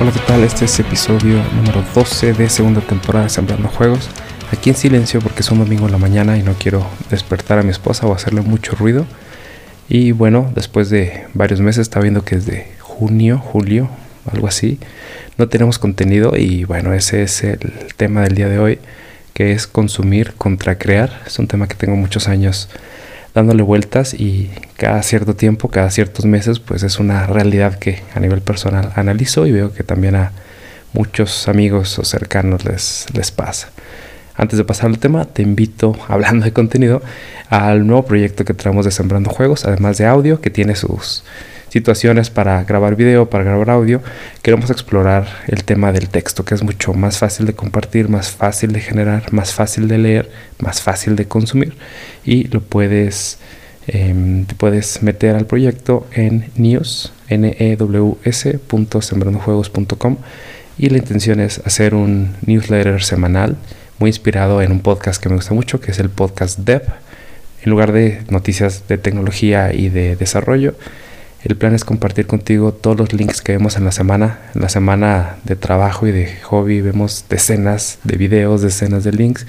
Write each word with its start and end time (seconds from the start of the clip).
Hola, 0.00 0.12
¿qué 0.12 0.20
tal? 0.20 0.42
Este 0.44 0.64
es 0.64 0.80
episodio 0.80 1.42
número 1.54 1.84
12 1.94 2.32
de 2.32 2.48
segunda 2.48 2.80
temporada 2.80 3.24
de 3.24 3.30
Sembrando 3.30 3.68
Juegos. 3.68 4.08
Aquí 4.50 4.70
en 4.70 4.76
silencio 4.76 5.20
porque 5.20 5.40
es 5.40 5.50
un 5.50 5.58
domingo 5.58 5.84
en 5.84 5.92
la 5.92 5.98
mañana 5.98 6.38
y 6.38 6.42
no 6.42 6.54
quiero 6.54 6.86
despertar 7.10 7.58
a 7.58 7.62
mi 7.62 7.68
esposa 7.68 8.06
o 8.06 8.14
hacerle 8.14 8.40
mucho 8.40 8.74
ruido. 8.76 9.04
Y 9.90 10.12
bueno, 10.12 10.50
después 10.54 10.88
de 10.88 11.26
varios 11.34 11.60
meses, 11.60 11.82
está 11.82 12.00
viendo 12.00 12.24
que 12.24 12.36
desde 12.36 12.72
junio, 12.78 13.36
julio, 13.36 13.90
algo 14.32 14.48
así, 14.48 14.78
no 15.36 15.50
tenemos 15.50 15.78
contenido 15.78 16.34
y 16.34 16.64
bueno, 16.64 16.94
ese 16.94 17.22
es 17.22 17.44
el 17.44 17.58
tema 17.98 18.22
del 18.22 18.34
día 18.34 18.48
de 18.48 18.58
hoy, 18.58 18.78
que 19.34 19.52
es 19.52 19.66
consumir 19.66 20.32
contra 20.32 20.78
crear. 20.78 21.20
Es 21.26 21.38
un 21.38 21.46
tema 21.46 21.68
que 21.68 21.74
tengo 21.74 21.96
muchos 21.96 22.26
años 22.26 22.70
dándole 23.34 23.62
vueltas 23.62 24.14
y 24.14 24.50
cada 24.76 25.02
cierto 25.02 25.34
tiempo, 25.34 25.68
cada 25.68 25.90
ciertos 25.90 26.24
meses, 26.24 26.58
pues 26.58 26.82
es 26.82 26.98
una 26.98 27.26
realidad 27.26 27.78
que 27.78 28.02
a 28.14 28.20
nivel 28.20 28.40
personal 28.40 28.92
analizo 28.96 29.46
y 29.46 29.52
veo 29.52 29.72
que 29.72 29.84
también 29.84 30.16
a 30.16 30.32
muchos 30.92 31.48
amigos 31.48 31.98
o 31.98 32.04
cercanos 32.04 32.64
les, 32.64 33.06
les 33.12 33.30
pasa. 33.30 33.70
Antes 34.36 34.56
de 34.58 34.64
pasar 34.64 34.86
al 34.86 34.98
tema, 34.98 35.26
te 35.26 35.42
invito, 35.42 35.96
hablando 36.08 36.44
de 36.44 36.52
contenido, 36.52 37.02
al 37.48 37.86
nuevo 37.86 38.04
proyecto 38.04 38.44
que 38.44 38.54
traemos 38.54 38.84
de 38.84 38.90
Sembrando 38.90 39.30
Juegos, 39.30 39.64
además 39.64 39.98
de 39.98 40.06
audio, 40.06 40.40
que 40.40 40.50
tiene 40.50 40.76
sus 40.76 41.24
situaciones 41.70 42.30
para 42.30 42.62
grabar 42.64 42.96
video, 42.96 43.30
para 43.30 43.44
grabar 43.44 43.70
audio, 43.70 44.02
queremos 44.42 44.70
explorar 44.70 45.26
el 45.46 45.64
tema 45.64 45.92
del 45.92 46.08
texto, 46.08 46.44
que 46.44 46.54
es 46.54 46.62
mucho 46.62 46.92
más 46.92 47.18
fácil 47.18 47.46
de 47.46 47.54
compartir, 47.54 48.08
más 48.08 48.30
fácil 48.30 48.72
de 48.72 48.80
generar, 48.80 49.32
más 49.32 49.54
fácil 49.54 49.88
de 49.88 49.98
leer, 49.98 50.30
más 50.58 50.82
fácil 50.82 51.16
de 51.16 51.26
consumir 51.26 51.74
y 52.24 52.48
lo 52.48 52.60
puedes 52.60 53.38
em, 53.86 54.44
puedes 54.58 55.02
meter 55.02 55.36
al 55.36 55.46
proyecto 55.46 56.06
en 56.12 56.50
news 56.56 57.12
news.sembrandojuegos.com 57.28 60.16
y 60.76 60.90
la 60.90 60.98
intención 60.98 61.40
es 61.40 61.62
hacer 61.64 61.94
un 61.94 62.34
newsletter 62.46 63.02
semanal 63.02 63.56
muy 63.98 64.08
inspirado 64.08 64.60
en 64.62 64.72
un 64.72 64.80
podcast 64.80 65.22
que 65.22 65.28
me 65.28 65.36
gusta 65.36 65.54
mucho, 65.54 65.78
que 65.78 65.92
es 65.92 65.98
el 65.98 66.08
podcast 66.08 66.58
Dev. 66.58 66.82
En 67.62 67.70
lugar 67.70 67.92
de 67.92 68.22
noticias 68.30 68.88
de 68.88 68.96
tecnología 68.96 69.74
y 69.74 69.90
de 69.90 70.16
desarrollo, 70.16 70.74
el 71.42 71.56
plan 71.56 71.74
es 71.74 71.84
compartir 71.84 72.26
contigo 72.26 72.72
todos 72.72 72.98
los 72.98 73.14
links 73.14 73.40
que 73.40 73.52
vemos 73.52 73.76
en 73.76 73.84
la 73.84 73.92
semana. 73.92 74.40
En 74.54 74.60
la 74.60 74.68
semana 74.68 75.36
de 75.44 75.56
trabajo 75.56 76.06
y 76.06 76.12
de 76.12 76.36
hobby 76.42 76.82
vemos 76.82 77.24
decenas 77.30 77.98
de 78.04 78.16
videos, 78.16 78.60
decenas 78.60 79.04
de 79.04 79.12
links 79.12 79.46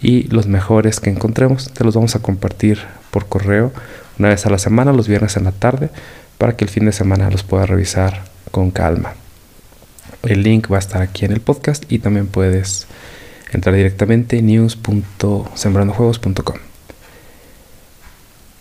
y 0.00 0.28
los 0.28 0.46
mejores 0.46 1.00
que 1.00 1.10
encontremos 1.10 1.72
te 1.72 1.82
los 1.84 1.94
vamos 1.94 2.14
a 2.14 2.20
compartir 2.20 2.78
por 3.10 3.26
correo 3.26 3.72
una 4.18 4.28
vez 4.28 4.46
a 4.46 4.50
la 4.50 4.58
semana, 4.58 4.92
los 4.92 5.08
viernes 5.08 5.36
en 5.36 5.42
la 5.44 5.52
tarde, 5.52 5.90
para 6.38 6.56
que 6.56 6.64
el 6.64 6.70
fin 6.70 6.84
de 6.84 6.92
semana 6.92 7.28
los 7.30 7.42
puedas 7.42 7.68
revisar 7.68 8.22
con 8.50 8.70
calma. 8.70 9.14
El 10.22 10.44
link 10.44 10.70
va 10.70 10.76
a 10.76 10.80
estar 10.80 11.02
aquí 11.02 11.24
en 11.24 11.32
el 11.32 11.40
podcast 11.40 11.90
y 11.90 11.98
también 11.98 12.28
puedes 12.28 12.86
entrar 13.52 13.74
directamente 13.74 14.38
en 14.38 14.46
news.sembrandojuegos.com. 14.46 16.71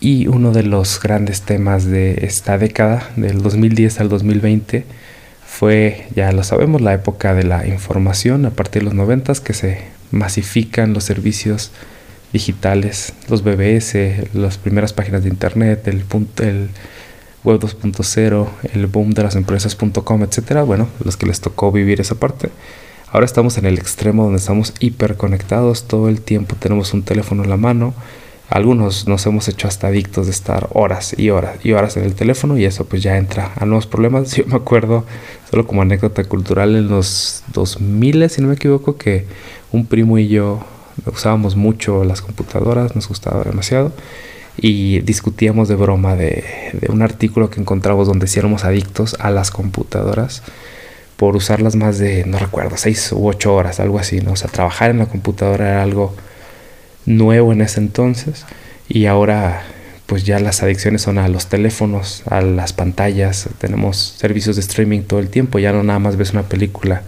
Y 0.02 0.26
uno 0.28 0.52
de 0.52 0.64
los 0.64 1.00
grandes 1.00 1.44
temas 1.44 1.86
de 1.86 2.26
esta 2.26 2.58
década, 2.58 3.12
del 3.16 3.44
2010 3.44 4.00
al 4.00 4.10
2020, 4.10 4.84
fue, 5.46 6.08
ya 6.16 6.32
lo 6.32 6.44
sabemos, 6.44 6.82
la 6.82 6.96
época 6.96 7.36
de 7.36 7.44
la 7.44 7.68
información 7.68 8.48
a 8.48 8.50
partir 8.50 8.82
de 8.82 8.86
los 8.86 8.96
90 8.96 9.34
que 9.44 9.54
se 9.54 9.84
masifican 10.10 10.94
los 10.94 11.04
servicios 11.04 11.72
digitales, 12.34 13.14
los 13.30 13.44
BBS, 13.44 14.34
las 14.34 14.58
primeras 14.58 14.92
páginas 14.92 15.22
de 15.22 15.30
internet, 15.30 15.88
el, 15.88 16.04
el 16.40 16.70
web 17.44 17.60
2.0, 17.60 18.48
el 18.74 18.88
boom 18.88 19.12
de 19.12 19.22
las 19.22 19.36
empresas.com, 19.36 20.24
etcétera. 20.24 20.64
Bueno, 20.64 20.88
los 21.06 21.16
que 21.16 21.28
les 21.28 21.42
tocó 21.42 21.72
vivir 21.72 22.02
esa 22.02 22.16
parte. 22.16 22.50
Ahora 23.12 23.28
estamos 23.28 23.60
en 23.60 23.68
el 23.68 23.78
extremo 23.78 24.24
donde 24.24 24.40
estamos 24.40 24.74
hiperconectados 24.80 25.88
todo 25.88 26.10
el 26.10 26.22
tiempo, 26.22 26.56
tenemos 26.56 26.92
un 26.96 27.04
teléfono 27.04 27.44
en 27.44 27.52
la 27.52 27.58
mano, 27.58 27.94
algunos 28.52 29.08
nos 29.08 29.26
hemos 29.26 29.48
hecho 29.48 29.70
hasta 29.70 29.88
adictos 29.88 30.26
de 30.26 30.34
estar 30.34 30.68
horas 30.74 31.18
y 31.18 31.30
horas 31.30 31.56
y 31.64 31.72
horas 31.72 31.96
en 31.96 32.04
el 32.04 32.16
teléfono 32.16 32.58
y 32.58 32.66
eso 32.66 32.84
pues 32.84 33.02
ya 33.02 33.18
entra 33.18 33.54
a 33.56 33.66
nuevos 33.66 33.88
problemas. 33.88 34.32
Yo 34.36 34.46
me 34.46 34.56
acuerdo, 34.56 35.06
solo 35.50 35.66
como 35.66 35.82
anécdota 35.82 36.26
cultural, 36.26 36.76
en 36.76 36.90
los 36.90 37.44
2000, 37.54 38.30
si 38.30 38.42
no 38.42 38.50
me 38.50 38.56
equivoco, 38.56 38.98
que 38.98 39.26
un 39.72 39.86
primo 39.86 40.18
y 40.18 40.28
yo 40.28 40.60
usábamos 41.06 41.56
mucho 41.56 42.04
las 42.04 42.22
computadoras, 42.22 42.94
nos 42.94 43.08
gustaba 43.08 43.42
demasiado 43.46 43.94
y 44.58 45.00
discutíamos 45.00 45.70
de 45.70 45.76
broma 45.76 46.18
de, 46.18 46.44
de 46.74 46.92
un 46.92 47.02
artículo 47.02 47.50
que 47.50 47.62
encontramos 47.62 48.06
donde 48.06 48.28
si 48.28 48.38
éramos 48.40 48.66
adictos 48.66 49.16
a 49.22 49.32
las 49.32 49.50
computadoras 49.50 50.44
por 51.16 51.38
usarlas 51.38 51.78
más 51.78 52.00
de, 52.00 52.26
no 52.26 52.38
recuerdo, 52.38 52.76
6 52.76 53.14
u 53.14 53.28
8 53.28 53.56
horas, 53.56 53.80
algo 53.80 53.98
así, 53.98 54.20
¿no? 54.20 54.34
O 54.34 54.36
sea, 54.36 54.52
trabajar 54.52 54.92
en 54.92 54.98
la 54.98 55.06
computadora 55.06 55.70
era 55.70 55.84
algo 55.84 56.14
nuevo 57.06 57.52
en 57.52 57.62
ese 57.62 57.80
entonces 57.80 58.46
y 58.88 59.06
ahora 59.06 59.64
pues 60.12 60.26
ya 60.26 60.40
las 60.40 60.62
adicciones 60.62 61.04
son 61.04 61.18
a 61.18 61.30
los 61.30 61.48
teléfonos, 61.48 62.24
a 62.30 62.42
las 62.42 62.74
pantallas, 62.74 63.48
tenemos 63.60 63.96
servicios 64.18 64.58
de 64.58 64.62
streaming 64.62 65.04
todo 65.04 65.22
el 65.22 65.30
tiempo, 65.30 65.58
ya 65.58 65.72
no 65.72 65.84
nada 65.84 66.00
más 66.00 66.18
ves 66.18 66.32
una 66.32 66.44
película 66.44 67.04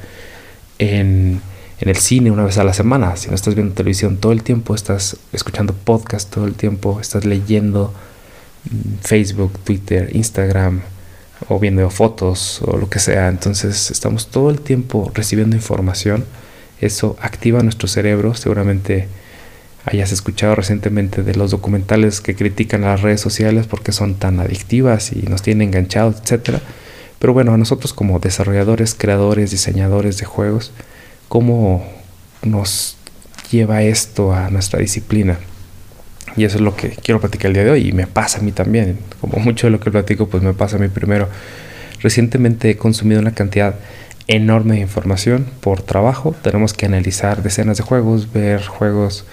en, 0.79 1.41
en 1.81 1.89
el 1.89 1.97
cine 1.97 2.31
una 2.31 2.45
vez 2.45 2.57
a 2.57 2.63
la 2.63 2.73
semana, 2.73 3.17
si 3.17 3.27
no 3.27 3.35
estás 3.35 3.55
viendo 3.55 3.73
televisión 3.73 4.15
todo 4.15 4.31
el 4.31 4.41
tiempo, 4.41 4.73
estás 4.73 5.17
escuchando 5.33 5.73
podcast 5.73 6.33
todo 6.33 6.45
el 6.45 6.53
tiempo, 6.53 7.01
estás 7.01 7.25
leyendo 7.25 7.93
mm, 8.71 8.99
Facebook, 9.01 9.59
Twitter, 9.65 10.09
Instagram 10.15 10.79
o 11.49 11.59
viendo 11.59 11.89
fotos 11.89 12.61
o 12.61 12.77
lo 12.77 12.89
que 12.89 12.99
sea, 12.99 13.27
entonces 13.27 13.91
estamos 13.91 14.27
todo 14.27 14.49
el 14.49 14.61
tiempo 14.61 15.11
recibiendo 15.13 15.57
información, 15.57 16.23
eso 16.79 17.17
activa 17.19 17.61
nuestro 17.63 17.89
cerebro, 17.89 18.33
seguramente 18.33 19.09
hayas 19.85 20.11
escuchado 20.11 20.55
recientemente 20.55 21.23
de 21.23 21.35
los 21.35 21.51
documentales 21.51 22.21
que 22.21 22.35
critican 22.35 22.81
las 22.81 23.01
redes 23.01 23.21
sociales 23.21 23.67
porque 23.67 23.91
son 23.91 24.15
tan 24.15 24.39
adictivas 24.39 25.11
y 25.11 25.23
nos 25.23 25.41
tienen 25.41 25.69
enganchados, 25.69 26.21
etc. 26.21 26.59
Pero 27.19 27.33
bueno, 27.33 27.53
a 27.53 27.57
nosotros 27.57 27.93
como 27.93 28.19
desarrolladores, 28.19 28.95
creadores, 28.95 29.51
diseñadores 29.51 30.17
de 30.17 30.25
juegos, 30.25 30.71
¿cómo 31.27 31.85
nos 32.43 32.97
lleva 33.51 33.83
esto 33.83 34.33
a 34.33 34.49
nuestra 34.49 34.79
disciplina? 34.79 35.37
Y 36.35 36.45
eso 36.45 36.57
es 36.57 36.61
lo 36.61 36.75
que 36.75 36.89
quiero 36.89 37.19
platicar 37.19 37.47
el 37.47 37.53
día 37.53 37.63
de 37.65 37.71
hoy 37.71 37.89
y 37.89 37.91
me 37.91 38.07
pasa 38.07 38.39
a 38.39 38.41
mí 38.41 38.51
también. 38.51 38.97
Como 39.21 39.37
mucho 39.37 39.67
de 39.67 39.71
lo 39.71 39.79
que 39.79 39.91
platico, 39.91 40.27
pues 40.27 40.41
me 40.41 40.53
pasa 40.53 40.77
a 40.77 40.79
mí 40.79 40.87
primero. 40.87 41.27
Recientemente 42.01 42.69
he 42.69 42.77
consumido 42.77 43.21
una 43.21 43.33
cantidad 43.33 43.75
enorme 44.27 44.75
de 44.75 44.81
información 44.81 45.45
por 45.59 45.81
trabajo. 45.81 46.35
Tenemos 46.41 46.73
que 46.73 46.85
analizar 46.85 47.43
decenas 47.43 47.77
de 47.77 47.83
juegos, 47.83 48.31
ver 48.31 48.65
juegos 48.65 49.25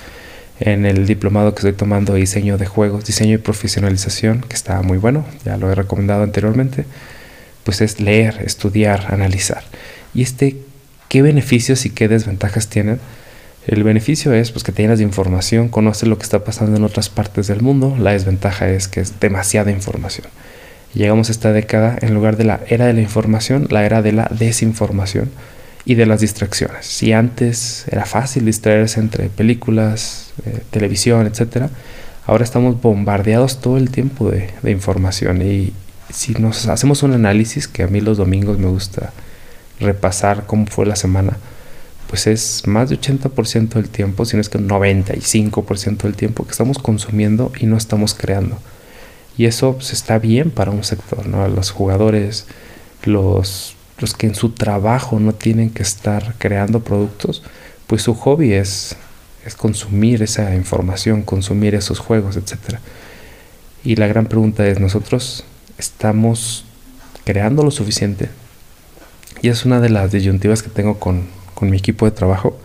en 0.60 0.84
el 0.84 1.06
diplomado 1.06 1.54
que 1.54 1.60
estoy 1.60 1.72
tomando 1.72 2.15
diseño 2.15 2.59
de 2.59 2.66
juegos, 2.66 3.06
diseño 3.06 3.34
y 3.34 3.38
profesionalización, 3.38 4.43
que 4.43 4.54
está 4.54 4.81
muy 4.82 4.98
bueno, 4.98 5.25
ya 5.44 5.56
lo 5.56 5.71
he 5.72 5.75
recomendado 5.75 6.22
anteriormente, 6.22 6.84
pues 7.65 7.81
es 7.81 8.00
leer, 8.00 8.43
estudiar, 8.44 9.06
analizar. 9.12 9.65
Y 10.15 10.22
este, 10.22 10.59
¿qué 11.09 11.22
beneficios 11.22 11.87
y 11.87 11.91
qué 11.91 12.09
desventajas 12.09 12.69
tienen? 12.69 13.00
El 13.66 13.84
beneficio 13.84 14.32
es 14.32 14.53
pues, 14.53 14.65
que 14.65 14.72
te 14.72 14.82
información, 14.82 15.69
conoces 15.69 16.09
lo 16.09 16.19
que 16.19 16.25
está 16.25 16.44
pasando 16.44 16.77
en 16.77 16.84
otras 16.84 17.09
partes 17.09 17.47
del 17.47 17.62
mundo. 17.62 17.97
La 17.98 18.12
desventaja 18.12 18.69
es 18.69 18.88
que 18.88 19.00
es 19.00 19.21
demasiada 19.21 19.71
información. 19.71 20.27
Llegamos 20.94 21.28
a 21.28 21.32
esta 21.32 21.53
década, 21.53 21.97
en 22.00 22.15
lugar 22.15 22.37
de 22.37 22.44
la 22.44 22.60
era 22.69 22.87
de 22.87 22.94
la 22.94 23.00
información, 23.00 23.69
la 23.71 23.84
era 23.84 24.03
de 24.03 24.12
la 24.12 24.28
desinformación 24.31 25.31
y 25.84 25.94
de 25.94 26.06
las 26.06 26.20
distracciones. 26.20 26.86
Si 26.86 27.12
antes 27.12 27.86
era 27.91 28.04
fácil 28.04 28.44
distraerse 28.44 29.00
entre 29.00 29.28
películas, 29.28 30.32
eh, 30.44 30.62
televisión, 30.70 31.26
etcétera, 31.26 31.71
ahora 32.27 32.44
estamos 32.44 32.80
bombardeados 32.80 33.60
todo 33.60 33.77
el 33.77 33.91
tiempo 33.91 34.30
de, 34.30 34.50
de, 34.62 34.71
información. 34.71 35.42
Y 35.42 35.72
si 36.12 36.34
nos 36.34 36.68
hacemos 36.68 37.03
un 37.03 37.12
análisis, 37.12 37.66
que 37.66 37.82
a 37.82 37.86
mí 37.86 38.00
los 38.00 38.18
domingos 38.18 38.59
me 38.59 38.68
gusta 38.68 39.12
repasar 39.80 40.47
cómo 40.47 40.66
fue 40.66 40.86
la 40.86 40.97
semana, 40.97 41.38
pues 42.10 42.26
es 42.26 42.66
más 42.66 42.91
de 42.91 43.00
80% 43.00 43.68
del 43.74 43.88
tiempo, 43.88 44.24
si 44.24 44.36
no 44.36 44.41
es 44.41 44.48
que 44.48 44.59
95% 44.59 46.03
del 46.03 46.16
tiempo 46.16 46.44
que 46.44 46.50
estamos 46.50 46.78
consumiendo 46.78 47.53
y 47.59 47.66
no 47.66 47.76
estamos 47.76 48.15
creando. 48.15 48.59
Y 49.38 49.47
eso 49.47 49.74
pues, 49.74 49.92
está 49.92 50.18
bien 50.18 50.50
para 50.50 50.72
un 50.72 50.83
sector, 50.84 51.26
¿no? 51.26 51.47
Los 51.48 51.71
jugadores, 51.71 52.47
los 53.04 53.76
los 54.00 54.14
que 54.14 54.26
en 54.26 54.34
su 54.34 54.50
trabajo 54.50 55.20
no 55.20 55.34
tienen 55.34 55.70
que 55.70 55.82
estar 55.82 56.34
creando 56.38 56.80
productos, 56.80 57.42
pues 57.86 58.02
su 58.02 58.14
hobby 58.14 58.54
es, 58.54 58.97
es 59.44 59.54
consumir 59.54 60.22
esa 60.22 60.54
información, 60.54 61.22
consumir 61.22 61.74
esos 61.74 61.98
juegos, 61.98 62.36
etc. 62.36 62.78
Y 63.84 63.97
la 63.97 64.06
gran 64.06 64.26
pregunta 64.26 64.66
es, 64.66 64.80
¿nosotros 64.80 65.44
estamos 65.78 66.64
creando 67.24 67.62
lo 67.62 67.70
suficiente? 67.70 68.30
Y 69.42 69.48
es 69.48 69.64
una 69.64 69.80
de 69.80 69.91
las 69.91 70.12
disyuntivas 70.12 70.62
que 70.62 70.70
tengo 70.70 70.98
con, 70.98 71.26
con 71.54 71.70
mi 71.70 71.76
equipo 71.76 72.06
de 72.06 72.12
trabajo, 72.12 72.58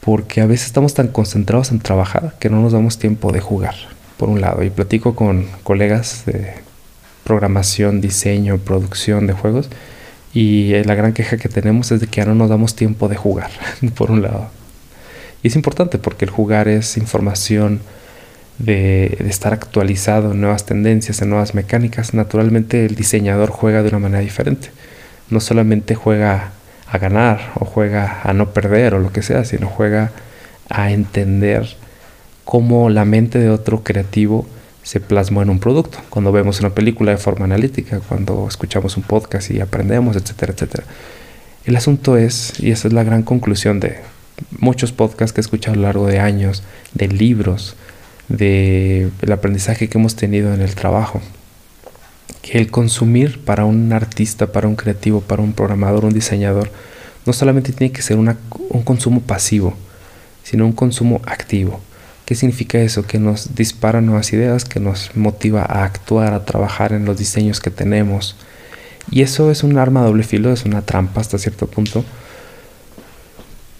porque 0.00 0.40
a 0.40 0.46
veces 0.46 0.66
estamos 0.66 0.94
tan 0.94 1.08
concentrados 1.08 1.70
en 1.70 1.78
trabajar 1.78 2.34
que 2.40 2.50
no 2.50 2.60
nos 2.60 2.72
damos 2.72 2.98
tiempo 2.98 3.30
de 3.30 3.40
jugar, 3.40 3.74
por 4.16 4.28
un 4.28 4.40
lado. 4.40 4.64
Y 4.64 4.70
platico 4.70 5.14
con 5.14 5.46
colegas 5.62 6.24
de 6.26 6.54
programación, 7.24 8.00
diseño, 8.00 8.58
producción 8.58 9.26
de 9.26 9.32
juegos 9.32 9.68
Y 10.34 10.74
eh, 10.74 10.84
la 10.84 10.94
gran 10.94 11.12
queja 11.12 11.36
que 11.36 11.48
tenemos 11.48 11.92
es 11.92 12.00
de 12.00 12.06
que 12.06 12.20
ya 12.20 12.26
no 12.26 12.34
nos 12.34 12.48
damos 12.48 12.74
tiempo 12.74 13.08
de 13.08 13.16
jugar, 13.16 13.50
por 13.96 14.10
un 14.10 14.22
lado. 14.22 14.48
Y 15.42 15.48
es 15.48 15.56
importante 15.56 15.98
porque 15.98 16.24
el 16.24 16.30
jugar 16.30 16.68
es 16.68 16.96
información 16.96 17.80
de, 18.58 19.16
de, 19.18 19.28
estar 19.28 19.52
actualizado 19.52 20.32
en 20.32 20.40
nuevas 20.40 20.64
tendencias, 20.66 21.20
en 21.20 21.30
nuevas 21.30 21.54
mecánicas. 21.54 22.14
Naturalmente 22.14 22.86
el 22.86 22.94
diseñador 22.94 23.50
juega 23.50 23.82
de 23.82 23.88
una 23.88 23.98
manera 23.98 24.22
diferente. 24.22 24.70
No 25.30 25.40
solamente 25.40 25.94
juega 25.94 26.52
a 26.88 26.98
ganar 26.98 27.52
o 27.54 27.64
juega 27.64 28.20
a 28.22 28.32
no 28.32 28.50
perder 28.50 28.94
o 28.94 28.98
lo 29.00 29.12
que 29.12 29.22
sea, 29.22 29.44
sino 29.44 29.66
juega 29.66 30.12
a 30.68 30.92
entender 30.92 31.76
cómo 32.44 32.90
la 32.90 33.04
mente 33.04 33.38
de 33.38 33.50
otro 33.50 33.82
creativo 33.82 34.46
se 34.82 35.00
plasmó 35.00 35.42
en 35.42 35.50
un 35.50 35.58
producto. 35.58 35.98
Cuando 36.10 36.32
vemos 36.32 36.60
una 36.60 36.70
película 36.70 37.12
de 37.12 37.18
forma 37.18 37.44
analítica, 37.44 38.00
cuando 38.00 38.46
escuchamos 38.48 38.96
un 38.96 39.02
podcast 39.02 39.50
y 39.50 39.60
aprendemos, 39.60 40.16
etcétera, 40.16 40.52
etcétera. 40.52 40.84
El 41.64 41.76
asunto 41.76 42.16
es, 42.16 42.58
y 42.58 42.70
esa 42.72 42.88
es 42.88 42.94
la 42.94 43.04
gran 43.04 43.22
conclusión 43.22 43.78
de 43.78 44.00
muchos 44.58 44.92
podcasts 44.92 45.32
que 45.32 45.40
he 45.40 45.42
escuchado 45.42 45.74
a 45.74 45.76
lo 45.76 45.82
largo 45.82 46.06
de 46.06 46.18
años, 46.18 46.62
de 46.94 47.08
libros, 47.08 47.76
del 48.28 49.12
aprendizaje 49.30 49.88
que 49.88 49.98
hemos 49.98 50.16
tenido 50.16 50.52
en 50.54 50.60
el 50.60 50.74
trabajo, 50.74 51.20
que 52.40 52.58
el 52.58 52.70
consumir 52.70 53.44
para 53.44 53.64
un 53.64 53.92
artista, 53.92 54.50
para 54.50 54.66
un 54.66 54.74
creativo, 54.74 55.20
para 55.20 55.42
un 55.42 55.52
programador, 55.52 56.04
un 56.04 56.14
diseñador, 56.14 56.70
no 57.24 57.32
solamente 57.32 57.72
tiene 57.72 57.92
que 57.92 58.02
ser 58.02 58.18
un 58.18 58.82
consumo 58.82 59.20
pasivo, 59.20 59.74
sino 60.42 60.66
un 60.66 60.72
consumo 60.72 61.20
activo. 61.24 61.80
¿Qué 62.24 62.34
significa 62.34 62.78
eso? 62.78 63.06
Que 63.06 63.18
nos 63.18 63.54
dispara 63.54 64.00
nuevas 64.00 64.32
ideas, 64.32 64.64
que 64.64 64.80
nos 64.80 65.14
motiva 65.16 65.62
a 65.62 65.84
actuar, 65.84 66.34
a 66.34 66.44
trabajar 66.44 66.92
en 66.92 67.04
los 67.04 67.18
diseños 67.18 67.60
que 67.60 67.70
tenemos. 67.70 68.36
Y 69.10 69.22
eso 69.22 69.50
es 69.50 69.64
un 69.64 69.78
arma 69.78 70.02
doble 70.02 70.22
filo, 70.22 70.52
es 70.52 70.64
una 70.64 70.82
trampa 70.82 71.20
hasta 71.20 71.38
cierto 71.38 71.66
punto, 71.66 72.04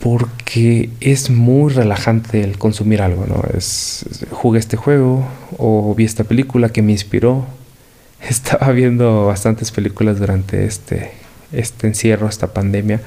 porque 0.01 0.91
es 1.01 1.31
muy 1.31 1.73
relajante 1.73 2.43
el 2.43 2.59
consumir 2.59 3.03
algo, 3.03 3.27
¿no? 3.27 3.43
Es, 3.57 4.05
jugué 4.33 4.59
este 4.59 4.77
juego 4.77 5.25
o 5.59 5.95
vi 5.95 6.05
esta 6.05 6.25
película 6.25 6.71
que 6.71 6.83
me 6.83 6.93
inspiró. 6.93 7.47
Estaba 8.29 8.73
viendo 8.73 9.27
bastantes 9.27 9.71
películas 9.71 10.19
durante 10.19 10.65
este, 10.65 11.13
este 11.53 11.87
encierro, 11.87 12.29
esta 12.29 12.53
pandemia, 12.53 13.01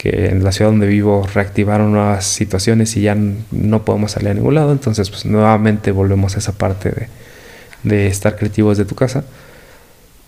que 0.00 0.28
en 0.28 0.42
la 0.42 0.50
ciudad 0.50 0.70
donde 0.70 0.86
vivo 0.86 1.26
reactivaron 1.34 1.92
nuevas 1.92 2.24
situaciones 2.24 2.96
y 2.96 3.02
ya 3.02 3.14
no 3.50 3.84
podemos 3.84 4.12
salir 4.12 4.30
a 4.30 4.34
ningún 4.34 4.54
lado, 4.54 4.72
entonces 4.72 5.10
pues 5.10 5.26
nuevamente 5.26 5.92
volvemos 5.92 6.36
a 6.36 6.38
esa 6.38 6.52
parte 6.52 6.88
de, 6.88 7.08
de 7.82 8.06
estar 8.06 8.34
creativos 8.38 8.78
de 8.78 8.86
tu 8.86 8.94
casa 8.94 9.24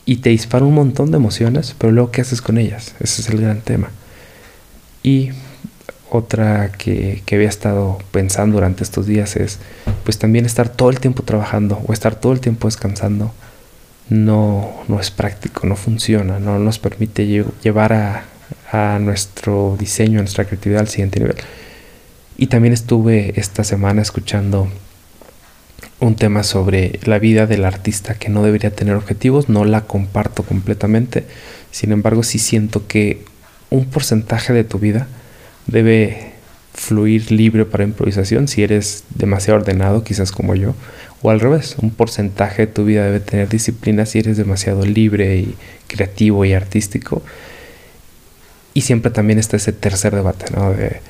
y 0.04 0.16
te 0.16 0.28
dispara 0.28 0.66
un 0.66 0.74
montón 0.74 1.10
de 1.10 1.16
emociones, 1.16 1.74
pero 1.78 1.90
luego 1.90 2.10
¿qué 2.10 2.20
haces 2.20 2.42
con 2.42 2.58
ellas? 2.58 2.94
Ese 3.00 3.22
es 3.22 3.30
el 3.30 3.40
gran 3.40 3.62
tema. 3.62 3.88
Y 5.02 5.30
otra 6.10 6.70
que, 6.72 7.22
que, 7.24 7.36
había 7.36 7.48
estado 7.48 7.96
pensando 8.10 8.56
durante 8.56 8.84
estos 8.84 9.06
días 9.06 9.36
es 9.36 9.58
pues 10.04 10.18
también 10.18 10.44
estar 10.44 10.68
todo 10.68 10.90
el 10.90 11.00
tiempo 11.00 11.22
trabajando 11.22 11.80
o 11.86 11.94
estar 11.94 12.14
todo 12.14 12.34
el 12.34 12.40
tiempo 12.40 12.68
descansando 12.68 13.32
no, 14.10 14.70
no 14.86 15.00
es 15.00 15.10
práctico, 15.10 15.66
no 15.66 15.76
funciona, 15.76 16.38
no 16.38 16.58
nos 16.58 16.78
permite 16.78 17.26
llevar 17.62 17.94
a, 17.94 18.24
a 18.72 18.98
nuestro 18.98 19.76
diseño, 19.78 20.18
a 20.18 20.22
nuestra 20.22 20.46
creatividad 20.46 20.80
al 20.80 20.88
siguiente 20.88 21.20
nivel. 21.20 21.36
Y 22.38 22.46
también 22.46 22.72
estuve 22.72 23.38
esta 23.38 23.62
semana 23.62 24.02
escuchando 24.02 24.68
un 26.00 26.16
tema 26.16 26.42
sobre 26.42 26.98
la 27.04 27.18
vida 27.18 27.46
del 27.46 27.64
artista 27.64 28.14
que 28.14 28.30
no 28.30 28.42
debería 28.42 28.74
tener 28.74 28.96
objetivos, 28.96 29.48
no 29.48 29.64
la 29.64 29.82
comparto 29.82 30.42
completamente, 30.42 31.26
sin 31.70 31.92
embargo 31.92 32.22
sí 32.22 32.38
siento 32.38 32.86
que 32.88 33.24
un 33.70 33.84
porcentaje 33.84 34.52
de 34.52 34.64
tu 34.64 34.78
vida 34.78 35.06
debe 35.66 36.32
fluir 36.74 37.30
libre 37.30 37.66
para 37.66 37.84
improvisación 37.84 38.48
si 38.48 38.62
eres 38.62 39.04
demasiado 39.14 39.60
ordenado, 39.60 40.02
quizás 40.02 40.32
como 40.32 40.54
yo, 40.54 40.74
o 41.20 41.30
al 41.30 41.40
revés, 41.40 41.76
un 41.80 41.90
porcentaje 41.90 42.66
de 42.66 42.72
tu 42.72 42.84
vida 42.84 43.04
debe 43.04 43.20
tener 43.20 43.48
disciplina 43.48 44.06
si 44.06 44.18
eres 44.18 44.36
demasiado 44.38 44.84
libre 44.84 45.36
y 45.36 45.54
creativo 45.86 46.44
y 46.44 46.54
artístico 46.54 47.22
y 48.74 48.82
siempre 48.82 49.10
también 49.10 49.38
está 49.38 49.56
ese 49.56 49.72
tercer 49.72 50.14
debate, 50.14 50.46
¿no? 50.54 50.72
De 50.72 51.00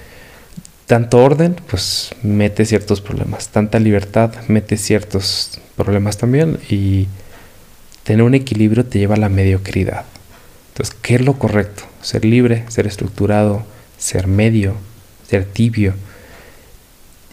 tanto 0.86 1.18
orden, 1.18 1.56
pues 1.68 2.10
mete 2.22 2.64
ciertos 2.64 3.00
problemas. 3.00 3.48
Tanta 3.48 3.78
libertad 3.78 4.34
mete 4.48 4.76
ciertos 4.76 5.58
problemas 5.76 6.18
también. 6.18 6.58
Y 6.68 7.06
tener 8.04 8.22
un 8.22 8.34
equilibrio 8.34 8.84
te 8.84 8.98
lleva 8.98 9.14
a 9.14 9.18
la 9.18 9.28
mediocridad. 9.28 10.04
Entonces, 10.68 10.94
¿qué 11.00 11.14
es 11.14 11.20
lo 11.22 11.38
correcto? 11.38 11.84
Ser 12.02 12.24
libre, 12.24 12.64
ser 12.68 12.86
estructurado, 12.86 13.64
ser 13.98 14.26
medio, 14.26 14.74
ser 15.28 15.44
tibio. 15.44 15.94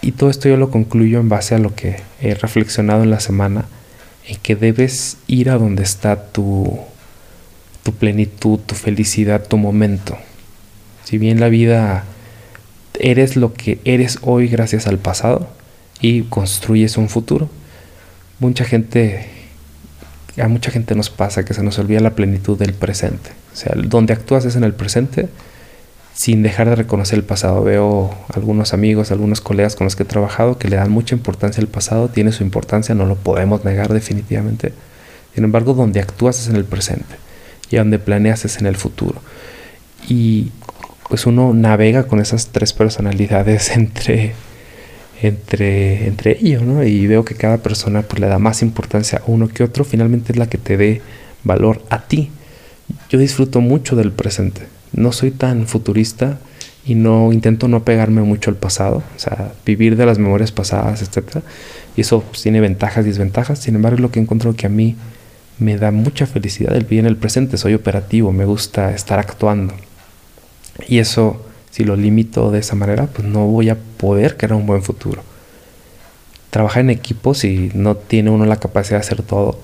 Y 0.02 0.14
todo 0.14 0.30
esto 0.30 0.48
yo 0.48 0.56
lo 0.56 0.72
concluyo 0.72 1.20
en 1.20 1.30
base 1.30 1.56
a 1.56 1.60
lo 1.60 1.76
que 1.76 1.98
he 2.22 2.36
reflexionado 2.36 3.04
en 3.04 3.10
la 3.10 3.20
semana, 3.20 3.66
en 4.26 4.38
que 4.38 4.56
debes 4.56 5.18
ir 5.28 5.50
a 5.50 5.58
donde 5.58 5.84
está 5.84 6.32
tu 6.32 6.80
tu 7.90 7.96
plenitud, 7.96 8.60
tu 8.60 8.76
felicidad, 8.76 9.48
tu 9.48 9.58
momento. 9.58 10.16
Si 11.06 11.18
bien 11.18 11.40
la 11.40 11.50
vida 11.50 12.04
eres 13.00 13.36
lo 13.36 13.56
que 13.56 13.80
eres 13.84 14.20
hoy 14.22 14.48
gracias 14.48 14.86
al 14.86 15.00
pasado 15.00 15.50
y 16.00 16.22
construyes 16.24 16.98
un 16.98 17.10
futuro, 17.10 17.50
mucha 18.38 18.64
gente, 18.64 19.28
a 20.40 20.48
mucha 20.48 20.70
gente 20.70 20.94
nos 20.94 21.10
pasa 21.10 21.44
que 21.46 21.56
se 21.56 21.64
nos 21.64 21.80
olvida 21.80 22.00
la 22.00 22.12
plenitud 22.12 22.60
del 22.60 22.74
presente. 22.74 23.32
O 23.54 23.56
sea, 23.56 23.74
donde 23.76 24.14
actúas 24.14 24.46
es 24.46 24.56
en 24.56 24.64
el 24.64 24.74
presente 24.74 25.30
sin 26.14 26.44
dejar 26.44 26.70
de 26.70 26.76
reconocer 26.76 27.18
el 27.18 27.26
pasado. 27.26 27.64
Veo 27.64 28.14
algunos 28.36 28.76
amigos, 28.76 29.12
algunos 29.12 29.42
colegas 29.42 29.76
con 29.76 29.86
los 29.86 29.96
que 29.96 30.04
he 30.04 30.06
trabajado 30.06 30.60
que 30.60 30.68
le 30.68 30.76
dan 30.76 30.92
mucha 30.92 31.16
importancia 31.16 31.60
al 31.60 31.70
pasado, 31.70 32.10
tiene 32.10 32.34
su 32.34 32.44
importancia, 32.44 32.94
no 32.94 33.08
lo 33.08 33.16
podemos 33.16 33.66
negar 33.66 33.92
definitivamente. 33.92 34.74
Sin 35.34 35.44
embargo, 35.44 35.74
donde 35.74 36.02
actúas 36.02 36.40
es 36.40 36.50
en 36.50 36.56
el 36.56 36.66
presente 36.66 37.29
y 37.70 37.78
donde 37.78 38.00
planeas 38.00 38.46
es 38.46 38.58
en 38.58 38.66
el 38.66 38.76
futuro. 38.76 39.22
Y 40.08 40.52
pues 41.08 41.26
uno 41.26 41.54
navega 41.54 42.04
con 42.04 42.20
esas 42.20 42.48
tres 42.48 42.74
personalidades 42.74 43.72
entre, 43.76 44.34
entre, 45.22 46.08
entre 46.08 46.38
ellos, 46.40 46.64
¿no? 46.64 46.84
Y 46.84 47.08
veo 47.08 47.26
que 47.26 47.36
cada 47.36 47.58
persona 47.58 48.04
pues 48.04 48.20
le 48.20 48.28
da 48.28 48.40
más 48.40 48.62
importancia 48.62 49.20
a 49.20 49.24
uno 49.28 49.48
que 49.48 49.64
otro, 49.64 49.84
finalmente 49.84 50.32
es 50.32 50.38
la 50.38 50.48
que 50.48 50.58
te 50.58 50.78
dé 50.78 51.02
valor 51.44 51.84
a 51.90 52.04
ti. 52.04 52.30
Yo 53.10 53.20
disfruto 53.20 53.62
mucho 53.62 53.96
del 53.96 54.12
presente, 54.12 54.62
no 54.94 55.12
soy 55.12 55.32
tan 55.32 55.68
futurista 55.68 56.40
y 56.86 56.96
no 56.96 57.32
intento 57.32 57.68
no 57.68 57.84
pegarme 57.84 58.22
mucho 58.22 58.50
al 58.50 58.56
pasado, 58.56 59.04
o 59.16 59.20
sea, 59.20 59.54
vivir 59.66 59.96
de 59.96 60.06
las 60.06 60.18
memorias 60.18 60.52
pasadas, 60.52 61.02
etcétera. 61.02 61.44
Y 61.96 62.02
eso 62.02 62.22
pues, 62.22 62.42
tiene 62.42 62.62
ventajas 62.62 63.06
y 63.06 63.10
desventajas, 63.10 63.60
sin 63.60 63.76
embargo, 63.76 64.00
lo 64.00 64.12
que 64.12 64.20
encuentro 64.20 64.56
que 64.56 64.66
a 64.66 64.70
mí 64.70 64.96
me 65.60 65.78
da 65.78 65.92
mucha 65.92 66.26
felicidad 66.26 66.76
el 66.76 66.84
vivir 66.84 67.00
en 67.00 67.06
el 67.06 67.18
presente, 67.18 67.58
soy 67.58 67.74
operativo, 67.74 68.32
me 68.32 68.46
gusta 68.46 68.92
estar 68.94 69.20
actuando. 69.20 69.74
Y 70.88 71.00
eso, 71.00 71.46
si 71.72 71.84
lo 71.84 71.96
limito 71.96 72.52
de 72.52 72.60
esa 72.60 72.76
manera, 72.76 73.08
pues 73.08 73.28
no 73.28 73.46
voy 73.48 73.70
a 73.70 73.78
poder 73.98 74.38
crear 74.38 74.54
un 74.54 74.66
buen 74.66 74.82
futuro. 74.82 75.22
Trabajar 76.50 76.82
en 76.82 76.90
equipo, 76.90 77.34
si 77.34 77.72
no 77.74 77.96
tiene 77.96 78.30
uno 78.30 78.46
la 78.46 78.56
capacidad 78.56 78.98
de 78.98 79.06
hacer 79.06 79.22
todo, 79.22 79.60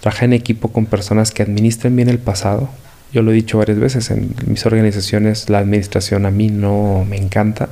trabajar 0.00 0.24
en 0.24 0.32
equipo 0.32 0.68
con 0.68 0.86
personas 0.86 1.30
que 1.30 1.42
administren 1.42 1.94
bien 1.94 2.08
el 2.08 2.18
pasado. 2.18 2.68
Yo 3.12 3.22
lo 3.22 3.30
he 3.30 3.34
dicho 3.34 3.58
varias 3.58 3.78
veces, 3.78 4.10
en 4.10 4.34
mis 4.46 4.66
organizaciones 4.66 5.48
la 5.48 5.58
administración 5.58 6.26
a 6.26 6.30
mí 6.30 6.48
no 6.48 7.04
me 7.08 7.16
encanta 7.16 7.68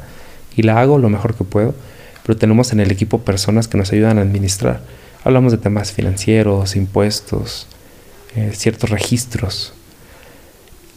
y 0.54 0.62
la 0.62 0.80
hago 0.80 0.98
lo 0.98 1.08
mejor 1.08 1.34
que 1.34 1.44
puedo, 1.44 1.74
pero 2.24 2.38
tenemos 2.38 2.72
en 2.72 2.80
el 2.80 2.90
equipo 2.92 3.22
personas 3.22 3.66
que 3.66 3.78
nos 3.78 3.92
ayudan 3.92 4.18
a 4.18 4.20
administrar 4.20 4.80
Hablamos 5.24 5.52
de 5.52 5.58
temas 5.58 5.92
financieros, 5.92 6.74
impuestos, 6.74 7.68
eh, 8.34 8.52
ciertos 8.54 8.90
registros. 8.90 9.72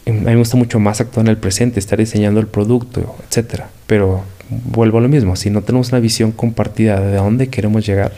A 0.06 0.10
mí 0.10 0.20
me 0.20 0.36
gusta 0.36 0.56
mucho 0.56 0.80
más 0.80 1.00
actuar 1.00 1.26
en 1.26 1.30
el 1.30 1.36
presente, 1.36 1.78
estar 1.78 1.98
diseñando 1.98 2.40
el 2.40 2.46
producto, 2.46 3.16
etc. 3.30 3.62
Pero 3.86 4.24
vuelvo 4.48 4.98
a 4.98 5.00
lo 5.00 5.08
mismo, 5.08 5.36
si 5.36 5.50
no 5.50 5.62
tenemos 5.62 5.90
una 5.90 6.00
visión 6.00 6.32
compartida 6.32 7.00
de 7.00 7.16
dónde 7.16 7.48
queremos 7.48 7.86
llegar, 7.86 8.12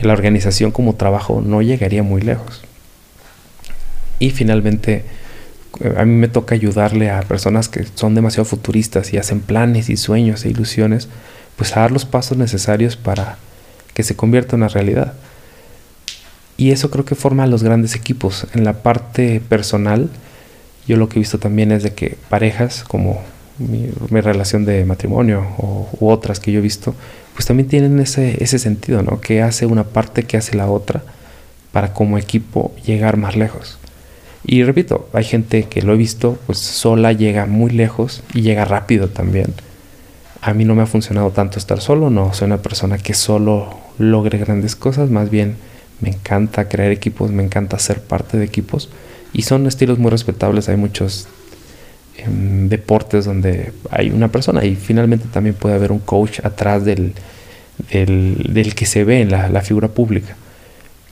la 0.00 0.12
organización 0.12 0.70
como 0.70 0.94
trabajo 0.94 1.42
no 1.44 1.62
llegaría 1.62 2.02
muy 2.02 2.20
lejos. 2.20 2.62
Y 4.18 4.30
finalmente, 4.30 5.04
eh, 5.80 5.94
a 5.96 6.04
mí 6.04 6.14
me 6.14 6.28
toca 6.28 6.54
ayudarle 6.54 7.10
a 7.10 7.22
personas 7.22 7.68
que 7.68 7.84
son 7.94 8.14
demasiado 8.14 8.44
futuristas 8.44 9.12
y 9.12 9.18
hacen 9.18 9.40
planes 9.40 9.90
y 9.90 9.96
sueños 9.96 10.44
e 10.44 10.50
ilusiones, 10.50 11.08
pues 11.56 11.76
a 11.76 11.80
dar 11.80 11.92
los 11.92 12.04
pasos 12.04 12.38
necesarios 12.38 12.96
para 12.96 13.38
que 13.94 14.02
se 14.02 14.16
convierta 14.16 14.56
en 14.56 14.62
una 14.62 14.68
realidad. 14.68 15.14
Y 16.56 16.70
eso 16.70 16.90
creo 16.90 17.04
que 17.04 17.14
forma 17.14 17.46
los 17.46 17.62
grandes 17.62 17.94
equipos. 17.94 18.46
En 18.54 18.64
la 18.64 18.74
parte 18.82 19.40
personal, 19.48 20.08
yo 20.86 20.96
lo 20.96 21.08
que 21.08 21.18
he 21.18 21.20
visto 21.20 21.38
también 21.38 21.72
es 21.72 21.82
de 21.82 21.94
que 21.94 22.16
parejas 22.28 22.84
como 22.84 23.22
mi, 23.58 23.90
relación 24.20 24.64
de 24.64 24.84
matrimonio 24.84 25.46
o, 25.58 25.88
u 25.98 26.08
otras 26.10 26.40
que 26.40 26.52
yo 26.52 26.58
he 26.58 26.62
visto, 26.62 26.94
pues 27.34 27.46
también 27.46 27.68
tienen 27.68 27.98
ese, 28.00 28.42
ese 28.42 28.58
sentido, 28.58 29.02
¿no? 29.02 29.20
Que 29.20 29.42
hace 29.42 29.66
una 29.66 29.84
parte, 29.84 30.24
que 30.24 30.36
hace 30.36 30.56
la 30.56 30.70
otra, 30.70 31.02
para 31.72 31.92
como 31.92 32.18
equipo 32.18 32.72
llegar 32.84 33.16
más 33.16 33.36
lejos. 33.36 33.78
Y 34.46 34.62
repito, 34.62 35.08
hay 35.12 35.24
gente 35.24 35.64
que 35.64 35.82
lo 35.82 35.94
he 35.94 35.96
visto, 35.96 36.38
pues 36.46 36.58
sola 36.58 37.12
llega 37.12 37.46
muy 37.46 37.70
lejos 37.70 38.22
y 38.34 38.42
llega 38.42 38.64
rápido 38.64 39.08
también. 39.08 39.54
A 40.42 40.52
mí 40.52 40.64
no 40.64 40.74
me 40.74 40.82
ha 40.82 40.86
funcionado 40.86 41.30
tanto 41.30 41.58
estar 41.58 41.80
solo, 41.80 42.10
no 42.10 42.34
soy 42.34 42.46
una 42.46 42.58
persona 42.58 42.98
que 42.98 43.14
solo 43.14 43.78
logre 43.98 44.38
grandes 44.38 44.76
cosas, 44.76 45.08
más 45.08 45.30
bien 45.30 45.56
me 46.00 46.10
encanta 46.10 46.68
crear 46.68 46.90
equipos, 46.90 47.30
me 47.30 47.42
encanta 47.42 47.78
ser 47.78 48.00
parte 48.00 48.36
de 48.36 48.44
equipos 48.44 48.90
y 49.32 49.42
son 49.42 49.66
estilos 49.66 49.98
muy 49.98 50.10
respetables, 50.10 50.68
hay 50.68 50.76
muchos 50.76 51.26
em, 52.16 52.68
deportes 52.68 53.24
donde 53.24 53.72
hay 53.90 54.10
una 54.10 54.28
persona 54.28 54.64
y 54.64 54.76
finalmente 54.76 55.26
también 55.30 55.56
puede 55.56 55.74
haber 55.74 55.92
un 55.92 55.98
coach 55.98 56.40
atrás 56.44 56.84
del, 56.84 57.14
del, 57.90 58.74
que 58.74 58.86
se 58.86 59.04
ve 59.04 59.20
en 59.20 59.30
la, 59.30 59.60
figura 59.62 59.88
pública. 59.88 60.36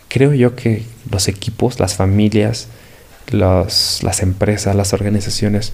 Creo 0.09 0.35
yo 0.35 0.55
que 0.55 0.85
los 1.11 1.27
equipos, 1.29 1.81
las 1.81 1.95
familias, 1.95 2.69
las 3.31 4.23
empresas, 4.23 4.77
las 4.77 4.93
organizaciones, 4.93 5.73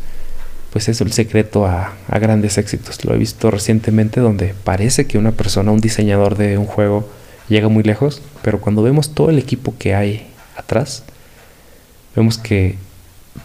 pues 0.73 0.89
es 0.89 1.01
el 1.01 1.13
secreto 1.13 1.67
a, 1.67 1.95
a, 2.09 2.19
grandes 2.19 2.57
éxitos. 2.57 3.05
Lo 3.05 3.15
he 3.15 3.19
visto 3.19 3.51
recientemente 3.51 4.21
donde 4.21 4.55
parece 4.65 5.07
que 5.07 5.19
una 5.19 5.33
persona, 5.33 5.73
un 5.73 5.81
diseñador 5.81 6.37
de 6.37 6.57
un 6.57 6.67
juego, 6.67 7.09
llega 7.49 7.69
muy 7.69 7.83
lejos, 7.83 8.23
pero 8.43 8.61
cuando 8.61 8.83
vemos 8.83 9.15
todo 9.15 9.31
el 9.31 9.39
equipo 9.39 9.75
que 9.79 9.95
hay 9.95 10.27
atrás, 10.57 11.05
vemos 12.15 12.39
que, 12.39 12.77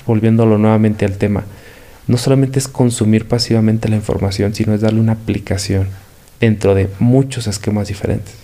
volviéndolo 0.05 0.57
nuevamente 0.57 1.05
al 1.05 1.17
tema, 1.17 1.43
no 2.07 2.17
solamente 2.17 2.59
es 2.59 2.67
consumir 2.67 3.27
pasivamente 3.27 3.87
la 3.89 3.95
información, 3.95 4.53
sino 4.53 4.73
es 4.73 4.81
darle 4.81 4.99
una 4.99 5.13
aplicación 5.13 5.87
dentro 6.39 6.75
de 6.75 6.89
muchos 6.99 7.47
esquemas 7.47 7.87
diferentes. 7.87 8.35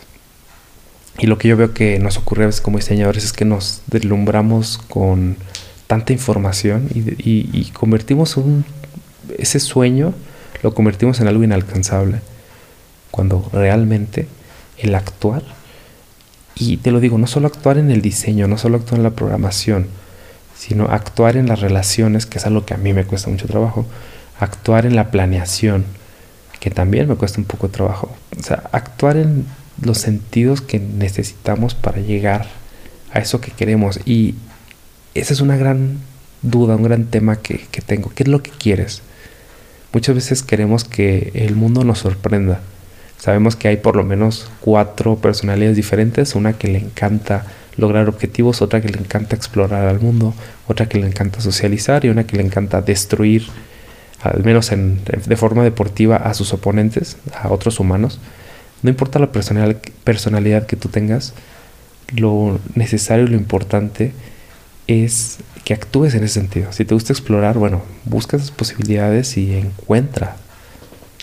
Y 1.17 1.27
lo 1.27 1.37
que 1.37 1.49
yo 1.49 1.57
veo 1.57 1.73
que 1.73 1.99
nos 1.99 2.17
ocurre 2.17 2.43
a 2.43 2.47
veces 2.47 2.61
como 2.61 2.77
diseñadores 2.77 3.25
es 3.25 3.33
que 3.33 3.43
nos 3.43 3.81
deslumbramos 3.87 4.77
con 4.77 5.35
tanta 5.87 6.13
información 6.13 6.87
y, 6.93 7.65
convertimos 7.73 8.37
un, 8.37 8.63
ese 9.37 9.59
sueño, 9.59 10.13
lo 10.63 10.73
convertimos 10.73 11.19
en 11.19 11.27
algo 11.27 11.43
inalcanzable, 11.43 12.21
cuando 13.11 13.49
realmente 13.51 14.27
el 14.79 14.95
actuar, 14.95 15.43
y 16.55 16.77
te 16.77 16.91
lo 16.91 16.99
digo, 16.99 17.17
no 17.17 17.27
solo 17.27 17.47
actuar 17.47 17.77
en 17.77 17.89
el 17.89 18.01
diseño, 18.01 18.47
no 18.47 18.57
solo 18.57 18.77
actuar 18.77 18.99
en 18.99 19.03
la 19.03 19.11
programación, 19.11 19.87
sino 20.57 20.85
actuar 20.85 21.37
en 21.37 21.47
las 21.47 21.61
relaciones, 21.61 22.25
que 22.25 22.37
es 22.37 22.45
algo 22.45 22.65
que 22.65 22.73
a 22.73 22.77
mí 22.77 22.91
me 22.91 23.05
cuesta 23.05 23.29
mucho 23.29 23.47
trabajo, 23.47 23.85
actuar 24.39 24.85
en 24.85 24.95
la 24.95 25.09
planeación, 25.09 25.85
que 26.59 26.69
también 26.69 27.07
me 27.07 27.15
cuesta 27.15 27.39
un 27.39 27.45
poco 27.45 27.67
de 27.67 27.73
trabajo. 27.73 28.13
O 28.37 28.43
sea, 28.43 28.63
actuar 28.73 29.15
en 29.15 29.45
los 29.81 29.99
sentidos 29.99 30.61
que 30.61 30.79
necesitamos 30.79 31.75
para 31.75 32.01
llegar 32.01 32.47
a 33.13 33.19
eso 33.19 33.39
que 33.39 33.51
queremos. 33.51 34.01
Y 34.05 34.35
esa 35.13 35.33
es 35.33 35.39
una 35.39 35.55
gran 35.55 35.99
duda, 36.41 36.75
un 36.75 36.83
gran 36.83 37.05
tema 37.05 37.37
que, 37.37 37.65
que 37.71 37.81
tengo. 37.81 38.11
¿Qué 38.13 38.23
es 38.23 38.29
lo 38.29 38.43
que 38.43 38.51
quieres? 38.51 39.01
Muchas 39.93 40.15
veces 40.15 40.43
queremos 40.43 40.83
que 40.83 41.31
el 41.33 41.55
mundo 41.55 41.85
nos 41.85 41.99
sorprenda. 41.99 42.59
Sabemos 43.19 43.55
que 43.55 43.67
hay 43.67 43.77
por 43.77 43.95
lo 43.95 44.03
menos 44.03 44.49
cuatro 44.61 45.17
personalidades 45.17 45.75
diferentes, 45.75 46.35
una 46.35 46.53
que 46.53 46.69
le 46.69 46.79
encanta 46.79 47.45
lograr 47.75 48.07
objetivos, 48.09 48.61
otra 48.61 48.81
que 48.81 48.89
le 48.89 48.97
encanta 48.97 49.35
explorar 49.35 49.87
al 49.87 49.99
mundo, 49.99 50.33
otra 50.67 50.87
que 50.87 50.99
le 50.99 51.07
encanta 51.07 51.41
socializar 51.41 52.05
y 52.05 52.09
una 52.09 52.25
que 52.25 52.37
le 52.37 52.43
encanta 52.43 52.81
destruir 52.81 53.47
al 54.21 54.43
menos 54.43 54.71
en, 54.71 55.01
de 55.03 55.35
forma 55.37 55.63
deportiva, 55.63 56.17
a 56.17 56.33
sus 56.33 56.53
oponentes, 56.53 57.17
a 57.33 57.49
otros 57.49 57.79
humanos. 57.79 58.19
No 58.81 58.89
importa 58.89 59.19
la 59.19 59.31
personalidad 59.31 60.65
que 60.65 60.75
tú 60.75 60.89
tengas, 60.89 61.33
lo 62.15 62.59
necesario 62.75 63.25
y 63.25 63.29
lo 63.29 63.37
importante 63.37 64.13
es 64.87 65.37
que 65.63 65.73
actúes 65.73 66.15
en 66.15 66.23
ese 66.23 66.35
sentido. 66.35 66.71
Si 66.71 66.83
te 66.83 66.93
gusta 66.93 67.13
explorar, 67.13 67.57
bueno, 67.57 67.83
busca 68.05 68.37
esas 68.37 68.51
posibilidades 68.51 69.37
y 69.37 69.55
encuentra 69.55 70.35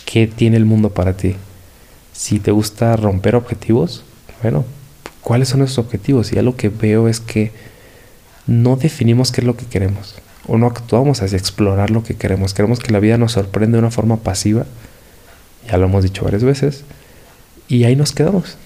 qué 0.05 0.27
tiene 0.27 0.57
el 0.57 0.65
mundo 0.65 0.91
para 0.91 1.13
ti. 1.13 1.35
Si 2.17 2.39
te 2.39 2.49
gusta 2.49 2.95
romper 2.95 3.35
objetivos, 3.35 4.03
bueno, 4.41 4.65
¿cuáles 5.21 5.49
son 5.49 5.61
esos 5.61 5.77
objetivos? 5.77 6.31
Y 6.31 6.35
ya 6.35 6.41
lo 6.41 6.57
que 6.57 6.69
veo 6.69 7.07
es 7.07 7.19
que 7.19 7.51
no 8.47 8.75
definimos 8.75 9.31
qué 9.31 9.41
es 9.41 9.47
lo 9.47 9.55
que 9.55 9.67
queremos 9.67 10.15
o 10.47 10.57
no 10.57 10.65
actuamos 10.65 11.21
hacia 11.21 11.37
explorar 11.37 11.91
lo 11.91 12.03
que 12.03 12.15
queremos. 12.15 12.53
Queremos 12.53 12.79
que 12.79 12.91
la 12.91 12.99
vida 12.99 13.17
nos 13.17 13.33
sorprenda 13.33 13.75
de 13.75 13.79
una 13.79 13.91
forma 13.91 14.17
pasiva, 14.17 14.65
ya 15.69 15.77
lo 15.77 15.85
hemos 15.85 16.03
dicho 16.03 16.23
varias 16.23 16.43
veces, 16.43 16.83
y 17.67 17.83
ahí 17.83 17.95
nos 17.95 18.13
quedamos. 18.13 18.57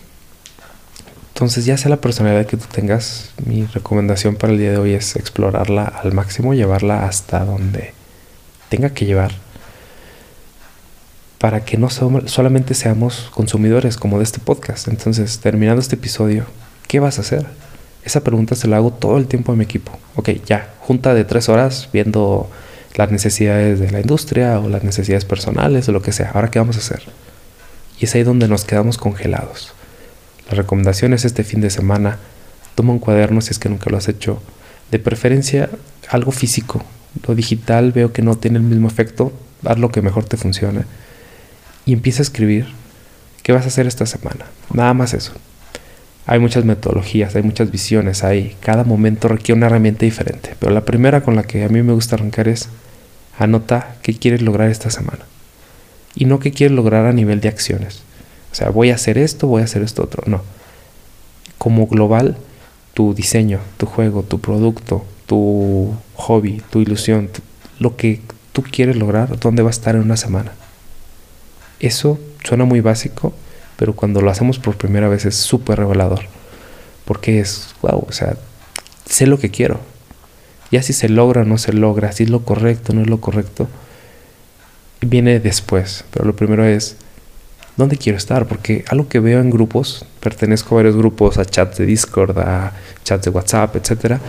Entonces, 1.34 1.66
ya 1.66 1.76
sea 1.76 1.90
la 1.90 2.02
personalidad 2.02 2.46
que 2.46 2.58
tú 2.58 2.66
tengas, 2.72 3.32
mi 3.44 3.66
recomendación 3.66 4.36
para 4.36 4.54
el 4.54 4.60
día 4.60 4.72
de 4.72 4.78
hoy 4.78 4.94
es 4.94 5.16
explorarla 5.16 5.86
al 5.86 6.14
máximo, 6.14 6.54
llevarla 6.54 7.06
hasta 7.06 7.44
donde 7.44 7.94
tenga 8.70 8.92
que 8.92 9.06
llevar, 9.06 9.32
para 11.42 11.66
que 11.66 11.76
no 11.76 11.90
solamente 11.90 12.76
seamos 12.76 13.32
consumidores 13.34 13.98
como 13.98 14.20
de 14.20 14.24
este 14.24 14.38
podcast. 14.38 14.88
Entonces, 14.88 15.40
terminando 15.40 15.82
este 15.82 15.96
episodio, 15.96 16.46
¿qué 16.88 17.00
vas 17.00 17.18
a 17.18 17.22
hacer? 17.22 17.48
Esa 18.06 18.24
pregunta 18.24 18.54
se 18.54 18.68
la 18.68 18.78
hago 18.78 18.94
todo 18.94 19.18
el 19.18 19.26
tiempo 19.26 19.52
a 19.52 19.56
mi 19.56 19.64
equipo. 19.64 19.98
Ok, 20.16 20.30
ya, 20.46 20.72
junta 20.82 21.16
de 21.16 21.26
tres 21.26 21.50
horas 21.50 21.90
viendo 21.92 22.48
las 22.94 23.10
necesidades 23.10 23.80
de 23.80 23.90
la 23.90 24.02
industria 24.02 24.60
o 24.60 24.70
las 24.70 24.84
necesidades 24.84 25.26
personales 25.26 25.90
o 25.90 25.92
lo 25.92 26.04
que 26.04 26.12
sea. 26.12 26.30
Ahora, 26.30 26.52
¿qué 26.52 26.60
vamos 26.60 26.76
a 26.76 26.80
hacer? 26.80 27.02
Y 28.00 28.06
es 28.06 28.14
ahí 28.14 28.22
donde 28.22 28.48
nos 28.48 28.64
quedamos 28.64 29.00
congelados. 29.00 29.74
La 30.48 30.54
recomendación 30.54 31.12
es 31.16 31.26
este 31.26 31.44
fin 31.44 31.60
de 31.60 31.72
semana, 31.72 32.20
toma 32.76 32.94
un 32.94 33.00
cuaderno 33.00 33.42
si 33.42 33.50
es 33.50 33.58
que 33.58 33.68
nunca 33.68 33.90
lo 33.90 33.98
has 33.98 34.10
hecho. 34.10 34.44
De 34.92 35.00
preferencia, 35.00 35.72
algo 36.08 36.32
físico. 36.32 36.84
Lo 37.28 37.34
digital 37.34 37.94
veo 37.94 38.14
que 38.14 38.22
no 38.22 38.36
tiene 38.36 38.60
el 38.60 38.64
mismo 38.64 38.88
efecto. 38.88 39.34
Haz 39.66 39.80
lo 39.80 39.90
que 39.90 40.04
mejor 40.04 40.26
te 40.26 40.38
funcione. 40.38 40.84
Y 41.86 41.94
empieza 41.94 42.22
a 42.22 42.24
escribir 42.24 42.68
qué 43.44 43.52
vas 43.52 43.66
a 43.66 43.68
hacer 43.68 43.88
esta 43.88 44.06
semana. 44.06 44.46
Nada 44.74 44.94
más 44.94 45.14
eso. 45.14 45.34
Hay 46.28 46.40
muchas 46.40 46.66
metodologías, 46.66 47.36
hay 47.36 47.44
muchas 47.44 47.72
visiones, 47.72 48.24
hay 48.24 48.56
cada 48.60 48.84
momento 48.84 49.28
requiere 49.28 49.58
una 49.58 49.66
herramienta 49.66 50.06
diferente, 50.06 50.56
pero 50.60 50.72
la 50.72 50.86
primera 50.86 51.22
con 51.22 51.36
la 51.36 51.44
que 51.44 51.64
a 51.64 51.70
mí 51.70 51.82
me 51.82 51.94
gusta 51.94 52.16
arrancar 52.16 52.48
es 52.48 52.70
anota 53.40 53.96
qué 54.04 54.14
quieres 54.14 54.42
lograr 54.44 54.70
esta 54.70 54.92
semana 54.92 55.26
y 56.16 56.26
no 56.26 56.40
qué 56.40 56.52
quieres 56.52 56.76
lograr 56.76 57.06
a 57.06 57.14
nivel 57.14 57.42
de 57.42 57.50
acciones. 57.50 58.04
O 58.52 58.56
sea, 58.56 58.70
voy 58.70 58.92
a 58.92 58.96
hacer 58.96 59.18
esto, 59.18 59.48
voy 59.48 59.62
a 59.62 59.66
hacer 59.66 59.82
esto 59.82 60.04
otro, 60.04 60.24
no. 60.28 60.42
Como 61.58 61.88
global, 61.88 62.38
tu 62.94 63.14
diseño, 63.14 63.60
tu 63.78 63.86
juego, 63.86 64.24
tu 64.24 64.40
producto, 64.40 65.06
tu 65.26 65.96
hobby, 66.16 66.62
tu 66.70 66.82
ilusión, 66.82 67.30
lo 67.80 67.96
que 67.96 68.20
tú 68.52 68.64
quieres 68.64 68.96
lograr, 68.96 69.40
dónde 69.40 69.64
va 69.64 69.70
a 69.70 69.72
estar 69.72 69.96
en 69.96 70.02
una 70.02 70.18
semana. 70.18 70.52
Eso 71.82 72.20
suena 72.44 72.64
muy 72.64 72.80
básico, 72.80 73.34
pero 73.76 73.96
cuando 73.96 74.22
lo 74.22 74.30
hacemos 74.30 74.60
por 74.60 74.78
primera 74.78 75.10
vez 75.10 75.26
es 75.26 75.36
súper 75.36 75.80
revelador. 75.80 76.22
Porque 77.06 77.40
es, 77.40 77.74
wow, 77.82 78.06
o 78.08 78.12
sea, 78.12 78.38
sé 79.10 79.26
lo 79.26 79.40
que 79.40 79.50
quiero. 79.50 79.80
Ya 80.70 80.84
si 80.84 80.94
se 80.94 81.10
logra 81.10 81.42
o 81.42 81.46
no 81.46 81.58
se 81.58 81.74
logra, 81.74 82.12
si 82.12 82.24
es 82.24 82.30
lo 82.30 82.46
correcto 82.46 82.92
o 82.92 82.96
no 82.96 83.02
es 83.02 83.10
lo 83.10 83.20
correcto, 83.20 83.68
viene 85.02 85.40
después. 85.40 86.06
Pero 86.12 86.26
lo 86.26 86.36
primero 86.36 86.64
es, 86.64 86.98
¿dónde 87.76 87.98
quiero 87.98 88.18
estar? 88.18 88.46
Porque 88.46 88.86
algo 88.88 89.10
que 89.10 89.20
veo 89.20 89.42
en 89.42 89.50
grupos, 89.50 90.06
pertenezco 90.20 90.76
a 90.76 90.78
varios 90.78 90.96
grupos, 90.96 91.40
a 91.40 91.46
chats 91.46 91.80
de 91.80 91.88
Discord, 91.88 92.38
a 92.38 92.74
chats 93.04 93.26
de 93.26 93.32
WhatsApp, 93.32 93.76
etcétera, 93.76 94.20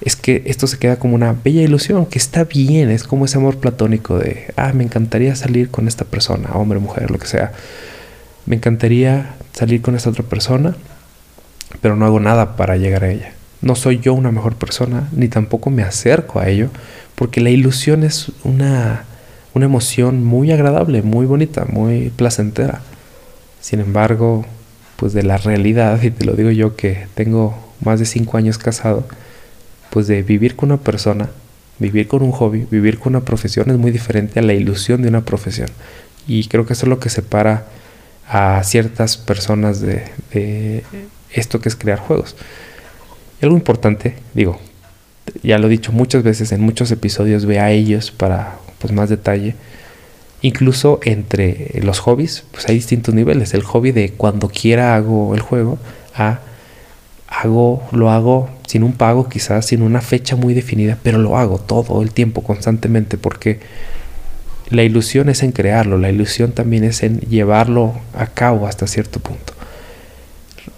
es 0.00 0.16
que 0.16 0.42
esto 0.46 0.66
se 0.66 0.78
queda 0.78 0.96
como 0.96 1.14
una 1.14 1.32
bella 1.32 1.62
ilusión, 1.62 2.06
que 2.06 2.18
está 2.18 2.44
bien, 2.44 2.90
es 2.90 3.04
como 3.04 3.24
ese 3.24 3.38
amor 3.38 3.58
platónico 3.58 4.18
de, 4.18 4.52
ah, 4.56 4.72
me 4.74 4.84
encantaría 4.84 5.34
salir 5.36 5.70
con 5.70 5.88
esta 5.88 6.04
persona, 6.04 6.50
hombre, 6.54 6.78
mujer, 6.78 7.10
lo 7.10 7.18
que 7.18 7.26
sea 7.26 7.52
me 8.46 8.56
encantaría 8.56 9.34
salir 9.52 9.80
con 9.80 9.94
esta 9.94 10.10
otra 10.10 10.24
persona, 10.24 10.74
pero 11.80 11.96
no 11.96 12.04
hago 12.04 12.20
nada 12.20 12.56
para 12.56 12.76
llegar 12.76 13.04
a 13.04 13.10
ella. 13.10 13.32
No 13.62 13.74
soy 13.74 13.98
yo 14.00 14.12
una 14.12 14.30
mejor 14.30 14.56
persona, 14.56 15.08
ni 15.12 15.28
tampoco 15.28 15.70
me 15.70 15.82
acerco 15.82 16.40
a 16.40 16.48
ello, 16.48 16.68
porque 17.14 17.40
la 17.40 17.50
ilusión 17.50 18.04
es 18.04 18.30
una, 18.42 19.04
una 19.54 19.64
emoción 19.64 20.24
muy 20.24 20.52
agradable, 20.52 21.02
muy 21.02 21.26
bonita, 21.26 21.64
muy 21.64 22.10
placentera. 22.10 22.82
Sin 23.60 23.80
embargo, 23.80 24.44
pues 24.96 25.14
de 25.14 25.22
la 25.22 25.38
realidad, 25.38 26.02
y 26.02 26.10
te 26.10 26.24
lo 26.24 26.34
digo 26.34 26.50
yo 26.50 26.76
que 26.76 27.06
tengo 27.14 27.54
más 27.80 27.98
de 27.98 28.06
cinco 28.06 28.36
años 28.36 28.58
casado, 28.58 29.06
pues 29.94 30.08
de 30.08 30.24
vivir 30.24 30.56
con 30.56 30.72
una 30.72 30.80
persona, 30.80 31.30
vivir 31.78 32.08
con 32.08 32.24
un 32.24 32.32
hobby, 32.32 32.66
vivir 32.68 32.98
con 32.98 33.14
una 33.14 33.24
profesión 33.24 33.70
es 33.70 33.78
muy 33.78 33.92
diferente 33.92 34.40
a 34.40 34.42
la 34.42 34.52
ilusión 34.52 35.02
de 35.02 35.08
una 35.08 35.24
profesión. 35.24 35.68
Y 36.26 36.48
creo 36.48 36.66
que 36.66 36.72
eso 36.72 36.86
es 36.86 36.90
lo 36.90 36.98
que 36.98 37.10
separa 37.10 37.66
a 38.28 38.60
ciertas 38.64 39.16
personas 39.16 39.80
de, 39.80 40.82
esto 41.30 41.60
que 41.60 41.68
es 41.68 41.76
crear 41.76 42.00
juegos. 42.00 42.34
Y 43.40 43.44
algo 43.44 43.56
importante, 43.56 44.16
digo, 44.34 44.58
ya 45.44 45.58
lo 45.58 45.68
he 45.68 45.70
dicho 45.70 45.92
muchas 45.92 46.24
veces 46.24 46.50
en 46.50 46.60
muchos 46.60 46.90
episodios, 46.90 47.46
ve 47.46 47.60
a 47.60 47.70
ellos 47.70 48.10
para 48.10 48.56
pues, 48.80 48.92
más 48.92 49.10
detalle. 49.10 49.54
Incluso 50.42 50.98
entre 51.04 51.70
los 51.84 52.00
hobbies, 52.00 52.42
pues 52.50 52.68
hay 52.68 52.74
distintos 52.74 53.14
niveles. 53.14 53.54
El 53.54 53.62
hobby 53.62 53.92
de 53.92 54.10
cuando 54.10 54.48
quiera 54.48 54.96
hago 54.96 55.36
el 55.36 55.40
juego 55.40 55.78
a, 56.16 56.40
hago, 57.42 57.82
lo 57.92 58.10
hago 58.10 58.48
sin 58.66 58.82
un 58.82 58.92
pago 58.92 59.28
quizás, 59.28 59.66
sin 59.66 59.82
una 59.82 60.00
fecha 60.00 60.36
muy 60.36 60.54
definida, 60.54 60.98
pero 61.02 61.18
lo 61.18 61.36
hago 61.36 61.58
todo 61.58 62.02
el 62.02 62.12
tiempo, 62.12 62.42
constantemente, 62.42 63.18
porque 63.18 63.60
la 64.70 64.82
ilusión 64.82 65.28
es 65.28 65.42
en 65.42 65.52
crearlo, 65.52 65.98
la 65.98 66.10
ilusión 66.10 66.52
también 66.52 66.84
es 66.84 67.02
en 67.02 67.20
llevarlo 67.20 67.94
a 68.14 68.26
cabo 68.26 68.66
hasta 68.66 68.86
cierto 68.86 69.20
punto. 69.20 69.52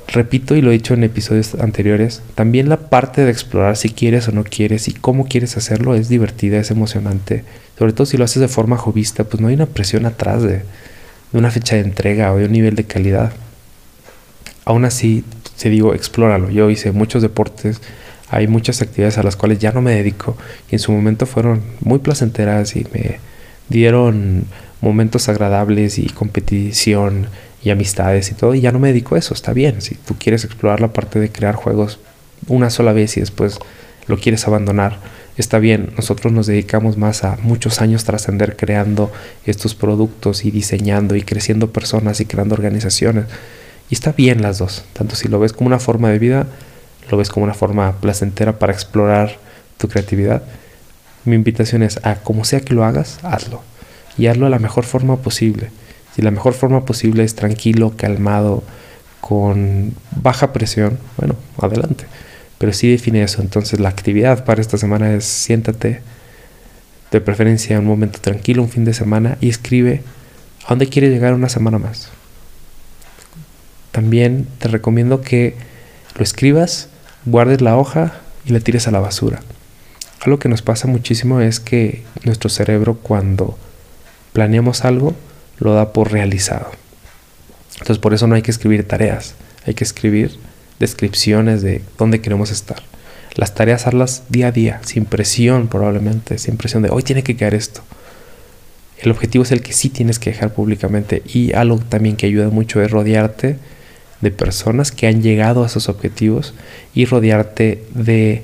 Repito 0.08 0.54
y 0.54 0.62
lo 0.62 0.70
he 0.70 0.75
dicho 0.75 0.94
en 0.94 1.04
episodios 1.04 1.54
anteriores, 1.56 2.22
también 2.34 2.68
la 2.68 2.88
parte 2.88 3.25
de 3.25 3.30
explorar 3.30 3.76
si 3.76 3.90
quieres 3.90 4.28
o 4.28 4.32
no 4.32 4.44
quieres 4.44 4.88
y 4.88 4.92
cómo 4.92 5.26
quieres 5.26 5.56
hacerlo 5.56 5.94
es 5.94 6.08
divertida, 6.08 6.58
es 6.58 6.70
emocionante. 6.70 7.44
Sobre 7.78 7.92
todo 7.92 8.06
si 8.06 8.16
lo 8.16 8.25
haces 8.25 8.40
de 8.40 8.48
forma 8.48 8.76
jovista, 8.76 9.25
pues 9.25 9.40
no 9.40 9.48
hay 9.48 9.54
una 9.54 9.66
presión 9.66 10.06
atrás 10.06 10.42
de, 10.42 10.62
una 11.32 11.50
fecha 11.50 11.76
de 11.76 11.82
entrega 11.82 12.32
o 12.32 12.38
de 12.38 12.46
un 12.46 12.52
nivel 12.52 12.76
de 12.76 12.84
calidad. 12.84 13.32
Aún 14.64 14.84
así, 14.84 15.25
te 15.58 15.70
digo, 15.70 15.94
explóralo. 15.94 16.50
Yo 16.50 16.70
hice 16.70 16.92
muchos 16.92 17.22
deportes, 17.22 17.80
hay 18.28 18.46
muchas 18.48 18.82
actividades 18.82 19.18
a 19.18 19.22
las 19.22 19.36
cuales 19.36 19.58
ya 19.58 19.72
no 19.72 19.82
me 19.82 19.94
dedico 19.94 20.36
y 20.70 20.75
en 20.75 20.78
su 20.78 20.92
momento 20.92 21.26
fueron 21.26 21.62
muy 21.80 21.98
placenteras 21.98 22.76
y 22.76 22.86
me 22.92 23.20
dieron 23.68 24.44
momentos 24.80 25.28
agradables 25.28 25.98
y 25.98 26.06
competición 26.08 27.28
y 27.62 27.70
amistades 27.70 28.30
y 28.30 28.34
todo 28.34 28.54
y 28.54 28.60
ya 28.60 28.72
no 28.72 28.78
me 28.78 28.88
dedico 28.88 29.14
a 29.14 29.18
eso, 29.18 29.34
está 29.34 29.52
bien. 29.52 29.80
Si 29.80 29.94
tú 29.94 30.16
quieres 30.18 30.44
explorar 30.44 30.80
la 30.80 30.92
parte 30.92 31.18
de 31.18 31.30
crear 31.30 31.54
juegos 31.54 31.98
una 32.48 32.70
sola 32.70 32.92
vez 32.92 33.16
y 33.16 33.20
después 33.20 33.58
lo 34.06 34.18
quieres 34.18 34.46
abandonar, 34.46 34.98
está 35.36 35.58
bien. 35.58 35.90
Nosotros 35.96 36.32
nos 36.32 36.46
dedicamos 36.46 36.96
más 36.96 37.25
a 37.25 37.36
muchos 37.42 37.80
años 37.80 38.04
trascender 38.04 38.56
creando 38.56 39.12
estos 39.44 39.75
productos 39.75 40.44
y 40.44 40.50
diseñando 40.50 41.16
y 41.16 41.22
creciendo 41.22 41.72
personas 41.72 42.20
y 42.20 42.26
creando 42.26 42.54
organizaciones. 42.54 43.26
Y 43.88 43.95
está 43.95 44.12
bien 44.12 44.43
las 44.43 44.59
dos, 44.59 44.85
tanto 44.93 45.14
si 45.14 45.28
lo 45.28 45.38
ves 45.38 45.52
como 45.52 45.69
una 45.69 45.78
forma 45.78 46.11
de 46.11 46.19
vida, 46.19 46.47
lo 47.11 47.16
ves 47.16 47.28
como 47.28 47.45
una 47.45 47.55
forma 47.55 47.93
placentera 48.00 48.59
para 48.59 48.73
explorar 48.73 49.38
tu 49.78 49.88
creatividad. 49.88 50.43
Mi 51.25 51.37
invitación 51.37 51.83
es 51.83 52.00
a 52.05 52.16
como 52.16 52.45
sea 52.45 52.61
que 52.61 52.75
lo 52.75 52.85
hagas, 52.85 53.19
hazlo. 53.23 53.62
Y 54.19 54.26
hazlo 54.26 54.47
de 54.47 54.50
la 54.50 54.59
mejor 54.59 54.85
forma 54.85 55.16
posible. 55.16 55.71
Si 56.14 56.23
la 56.23 56.31
mejor 56.31 56.55
forma 56.55 56.85
posible 56.85 57.23
es 57.23 57.35
tranquilo, 57.35 57.95
calmado, 57.97 58.64
con 59.21 59.95
baja 60.23 60.52
presión, 60.52 60.99
bueno, 61.16 61.37
adelante. 61.61 62.07
Pero 62.59 62.73
sí 62.73 62.90
define 62.90 63.23
eso. 63.23 63.43
Entonces 63.43 63.78
la 63.78 63.88
actividad 63.88 64.45
para 64.45 64.61
esta 64.61 64.78
semana 64.78 65.12
es 65.12 65.25
siéntate, 65.25 66.00
de 67.12 67.21
preferencia 67.21 67.78
un 67.78 67.87
momento 67.87 68.19
tranquilo, 68.21 68.62
un 68.62 68.69
fin 68.69 68.85
de 68.85 68.95
semana, 68.95 69.38
y 69.40 69.49
escribe 69.49 70.02
a 70.64 70.71
dónde 70.71 70.88
quieres 70.88 71.12
llegar 71.12 71.35
una 71.35 71.49
semana 71.49 71.78
más 71.78 72.11
también 73.96 74.46
te 74.58 74.68
recomiendo 74.68 75.22
que 75.22 75.54
lo 76.18 76.22
escribas, 76.22 76.90
guardes 77.24 77.62
la 77.62 77.78
hoja 77.78 78.12
y 78.44 78.52
la 78.52 78.60
tires 78.60 78.86
a 78.86 78.90
la 78.90 79.00
basura. 79.00 79.40
Algo 80.20 80.38
que 80.38 80.50
nos 80.50 80.60
pasa 80.60 80.86
muchísimo 80.86 81.40
es 81.40 81.60
que 81.60 82.02
nuestro 82.22 82.50
cerebro 82.50 82.98
cuando 83.02 83.56
planeamos 84.34 84.84
algo 84.84 85.14
lo 85.58 85.72
da 85.72 85.94
por 85.94 86.12
realizado. 86.12 86.70
Entonces 87.72 87.96
por 87.96 88.12
eso 88.12 88.26
no 88.26 88.34
hay 88.34 88.42
que 88.42 88.50
escribir 88.50 88.86
tareas, 88.86 89.34
hay 89.66 89.72
que 89.72 89.84
escribir 89.84 90.38
descripciones 90.78 91.62
de 91.62 91.80
dónde 91.96 92.20
queremos 92.20 92.50
estar. 92.50 92.82
Las 93.34 93.54
tareas 93.54 93.86
hazlas 93.86 94.24
día 94.28 94.48
a 94.48 94.52
día, 94.52 94.80
sin 94.84 95.06
presión 95.06 95.68
probablemente, 95.68 96.36
sin 96.36 96.58
presión 96.58 96.82
de 96.82 96.90
hoy 96.90 97.02
tiene 97.02 97.22
que 97.22 97.34
quedar 97.34 97.54
esto. 97.54 97.80
El 98.98 99.10
objetivo 99.10 99.44
es 99.44 99.52
el 99.52 99.62
que 99.62 99.72
sí 99.72 99.88
tienes 99.88 100.18
que 100.18 100.32
dejar 100.32 100.52
públicamente 100.52 101.22
y 101.24 101.54
algo 101.54 101.78
también 101.78 102.16
que 102.16 102.26
ayuda 102.26 102.50
mucho 102.50 102.82
es 102.82 102.90
rodearte 102.90 103.56
de 104.20 104.30
personas 104.30 104.92
que 104.92 105.06
han 105.06 105.23
llegado 105.23 105.62
a 105.62 105.66
esos 105.66 105.88
objetivos 105.88 106.54
y 106.94 107.04
rodearte 107.04 107.85
de 107.94 108.42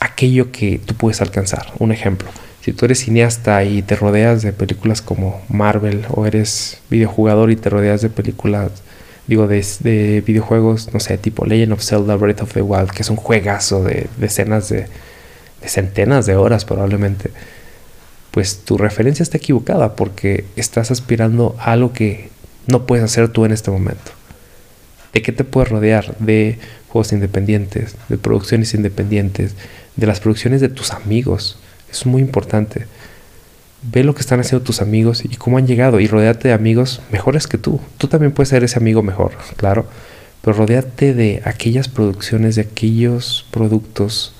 aquello 0.00 0.50
que 0.50 0.78
tú 0.84 0.94
puedes 0.94 1.20
alcanzar. 1.20 1.72
Un 1.78 1.92
ejemplo, 1.92 2.28
si 2.62 2.72
tú 2.72 2.84
eres 2.84 3.00
cineasta 3.00 3.62
y 3.64 3.82
te 3.82 3.96
rodeas 3.96 4.42
de 4.42 4.52
películas 4.52 5.02
como 5.02 5.40
Marvel 5.48 6.04
o 6.10 6.26
eres 6.26 6.78
videojugador 6.90 7.50
y 7.50 7.56
te 7.56 7.70
rodeas 7.70 8.02
de 8.02 8.10
películas, 8.10 8.70
digo, 9.26 9.46
de, 9.46 10.22
videojuegos, 10.26 10.92
no 10.92 11.00
sé, 11.00 11.16
tipo 11.16 11.46
Legend 11.46 11.72
of 11.72 11.82
Zelda 11.82 12.16
Breath 12.16 12.42
of 12.42 12.52
the 12.52 12.62
Wild, 12.62 12.90
que 12.90 13.02
es 13.02 13.10
un 13.10 13.16
juegazo 13.16 13.84
de 13.84 14.08
decenas 14.18 14.68
de, 14.68 14.86
de 15.60 15.68
centenas 15.68 16.26
de 16.26 16.36
horas 16.36 16.64
probablemente, 16.64 17.30
pues 18.30 18.60
tu 18.64 18.76
referencia 18.76 19.22
está 19.22 19.38
equivocada 19.38 19.96
porque 19.96 20.44
estás 20.56 20.90
aspirando 20.90 21.56
a 21.58 21.72
algo 21.72 21.92
que 21.92 22.28
no 22.70 22.86
puedes 22.86 23.04
hacer 23.04 23.28
tú 23.28 23.44
en 23.44 23.52
este 23.52 23.70
momento. 23.70 24.12
¿De 25.12 25.22
qué 25.22 25.32
te 25.32 25.44
puedes 25.44 25.70
rodear? 25.70 26.16
De 26.18 26.58
juegos 26.88 27.12
independientes, 27.12 27.96
de 28.08 28.18
producciones 28.18 28.74
independientes, 28.74 29.54
de 29.96 30.06
las 30.06 30.20
producciones 30.20 30.60
de 30.60 30.68
tus 30.68 30.92
amigos. 30.92 31.58
Es 31.90 32.06
muy 32.06 32.22
importante. 32.22 32.86
Ve 33.82 34.04
lo 34.04 34.14
que 34.14 34.20
están 34.20 34.40
haciendo 34.40 34.64
tus 34.64 34.82
amigos 34.82 35.24
y 35.24 35.28
cómo 35.36 35.58
han 35.58 35.66
llegado 35.66 36.00
y 36.00 36.06
rodeate 36.06 36.48
de 36.48 36.54
amigos 36.54 37.00
mejores 37.10 37.46
que 37.46 37.58
tú. 37.58 37.80
Tú 37.98 38.08
también 38.08 38.32
puedes 38.32 38.50
ser 38.50 38.62
ese 38.62 38.78
amigo 38.78 39.02
mejor, 39.02 39.32
claro, 39.56 39.86
pero 40.42 40.56
rodeate 40.56 41.14
de 41.14 41.42
aquellas 41.44 41.88
producciones, 41.88 42.56
de 42.56 42.62
aquellos 42.62 43.46
productos, 43.50 44.34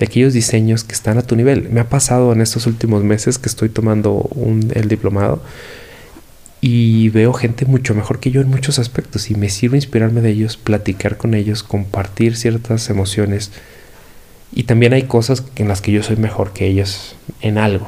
de 0.00 0.06
aquellos 0.06 0.32
diseños 0.32 0.82
que 0.82 0.92
están 0.92 1.18
a 1.18 1.22
tu 1.22 1.36
nivel. 1.36 1.68
Me 1.70 1.80
ha 1.80 1.88
pasado 1.88 2.32
en 2.32 2.40
estos 2.40 2.66
últimos 2.66 3.04
meses 3.04 3.38
que 3.38 3.48
estoy 3.48 3.68
tomando 3.68 4.28
el 4.74 4.88
diplomado 4.88 5.40
y 6.66 7.10
veo 7.10 7.34
gente 7.34 7.66
mucho 7.66 7.94
mejor 7.94 8.20
que 8.20 8.30
yo 8.30 8.40
en 8.40 8.48
muchos 8.48 8.78
aspectos 8.78 9.30
y 9.30 9.34
me 9.34 9.50
sirve 9.50 9.76
inspirarme 9.76 10.22
de 10.22 10.30
ellos, 10.30 10.56
platicar 10.56 11.18
con 11.18 11.34
ellos, 11.34 11.62
compartir 11.62 12.38
ciertas 12.38 12.88
emociones 12.88 13.52
y 14.50 14.62
también 14.62 14.94
hay 14.94 15.02
cosas 15.02 15.44
en 15.56 15.68
las 15.68 15.82
que 15.82 15.92
yo 15.92 16.02
soy 16.02 16.16
mejor 16.16 16.54
que 16.54 16.66
ellos 16.66 17.16
en 17.42 17.58
algo. 17.58 17.86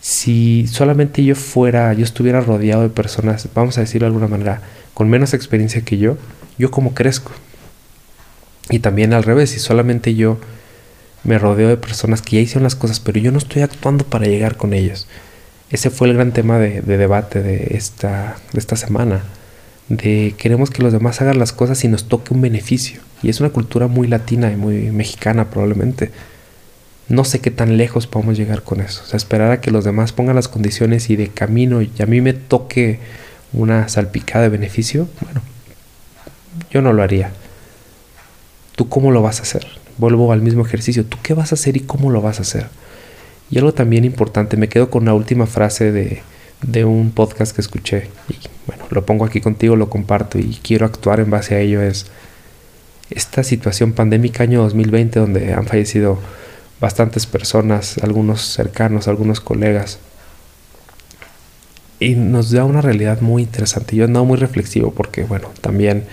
Si 0.00 0.66
solamente 0.66 1.22
yo 1.22 1.34
fuera, 1.34 1.92
yo 1.92 2.04
estuviera 2.04 2.40
rodeado 2.40 2.84
de 2.84 2.88
personas, 2.88 3.46
vamos 3.54 3.76
a 3.76 3.82
decirlo 3.82 4.06
de 4.06 4.14
alguna 4.14 4.28
manera, 4.28 4.62
con 4.94 5.10
menos 5.10 5.34
experiencia 5.34 5.82
que 5.82 5.98
yo, 5.98 6.16
yo 6.56 6.70
como 6.70 6.94
crezco. 6.94 7.32
Y 8.70 8.78
también 8.78 9.12
al 9.12 9.24
revés, 9.24 9.50
si 9.50 9.58
solamente 9.58 10.14
yo 10.14 10.38
me 11.22 11.38
rodeo 11.38 11.68
de 11.68 11.76
personas 11.76 12.22
que 12.22 12.36
ya 12.36 12.42
hicieron 12.42 12.62
las 12.62 12.76
cosas, 12.76 12.98
pero 12.98 13.20
yo 13.20 13.30
no 13.30 13.36
estoy 13.36 13.60
actuando 13.60 14.06
para 14.06 14.24
llegar 14.24 14.56
con 14.56 14.72
ellos 14.72 15.06
ese 15.70 15.90
fue 15.90 16.08
el 16.08 16.14
gran 16.14 16.32
tema 16.32 16.58
de, 16.58 16.80
debate 16.80 17.42
de 17.42 17.76
esta, 17.76 18.36
de 18.52 18.58
esta 18.58 18.76
semana. 18.76 19.22
De 19.88 20.34
queremos 20.38 20.70
que 20.70 20.82
los 20.82 20.92
demás 20.92 21.20
hagan 21.20 21.38
las 21.38 21.52
cosas 21.52 21.82
y 21.84 21.88
nos 21.88 22.08
toque 22.08 22.34
un 22.34 22.40
beneficio. 22.40 23.00
Y 23.22 23.28
es 23.28 23.40
una 23.40 23.50
cultura 23.50 23.86
muy 23.86 24.06
latina 24.06 24.50
y 24.50 24.56
muy 24.56 24.90
mexicana 24.90 25.50
probablemente. 25.50 26.10
No 27.08 27.24
sé 27.24 27.40
qué 27.40 27.50
tan 27.50 27.76
lejos 27.76 28.06
podemos 28.06 28.36
llegar 28.36 28.62
con 28.62 28.80
eso. 28.80 29.02
O 29.04 29.06
sea, 29.06 29.16
esperar 29.16 29.50
a 29.50 29.60
que 29.60 29.70
los 29.70 29.84
demás 29.84 30.12
pongan 30.12 30.36
las 30.36 30.48
condiciones 30.48 31.10
y 31.10 31.16
de 31.16 31.28
camino 31.28 31.82
y 31.82 31.90
a 32.00 32.06
mí 32.06 32.20
me 32.20 32.34
toque 32.34 33.00
una 33.52 33.88
salpicada 33.88 34.42
de 34.42 34.50
beneficio, 34.50 35.08
bueno, 35.22 35.40
yo 36.70 36.82
no 36.82 36.92
lo 36.92 37.02
haría. 37.02 37.32
¿Tú 38.76 38.88
cómo 38.88 39.10
lo 39.10 39.22
vas 39.22 39.40
a 39.40 39.42
hacer? 39.42 39.66
Vuelvo 39.96 40.32
al 40.32 40.42
mismo 40.42 40.64
ejercicio. 40.64 41.04
¿Tú 41.04 41.16
qué 41.22 41.34
vas 41.34 41.52
a 41.52 41.56
hacer 41.56 41.76
y 41.76 41.80
cómo 41.80 42.10
lo 42.10 42.20
vas 42.20 42.38
a 42.38 42.42
hacer? 42.42 42.68
Y 43.50 43.58
algo 43.58 43.72
también 43.72 44.04
importante, 44.04 44.56
me 44.56 44.68
quedo 44.68 44.90
con 44.90 45.04
la 45.04 45.14
última 45.14 45.46
frase 45.46 45.90
de, 45.92 46.22
de 46.62 46.84
un 46.84 47.12
podcast 47.12 47.54
que 47.54 47.60
escuché 47.60 48.08
y 48.28 48.36
bueno, 48.66 48.84
lo 48.90 49.06
pongo 49.06 49.24
aquí 49.24 49.40
contigo, 49.40 49.76
lo 49.76 49.88
comparto 49.88 50.38
y 50.38 50.58
quiero 50.62 50.84
actuar 50.84 51.20
en 51.20 51.30
base 51.30 51.54
a 51.54 51.60
ello 51.60 51.80
es 51.80 52.06
esta 53.10 53.42
situación 53.42 53.92
pandémica 53.92 54.42
año 54.42 54.62
2020 54.62 55.20
donde 55.20 55.54
han 55.54 55.66
fallecido 55.66 56.18
bastantes 56.80 57.26
personas, 57.26 57.98
algunos 57.98 58.42
cercanos, 58.42 59.08
algunos 59.08 59.40
colegas. 59.40 59.98
Y 62.00 62.14
nos 62.14 62.50
da 62.50 62.64
una 62.64 62.80
realidad 62.80 63.20
muy 63.20 63.42
interesante. 63.42 63.96
Yo 63.96 64.04
he 64.04 64.06
andado 64.06 64.24
muy 64.24 64.36
reflexivo 64.36 64.92
porque, 64.92 65.24
bueno, 65.24 65.50
también 65.60 66.04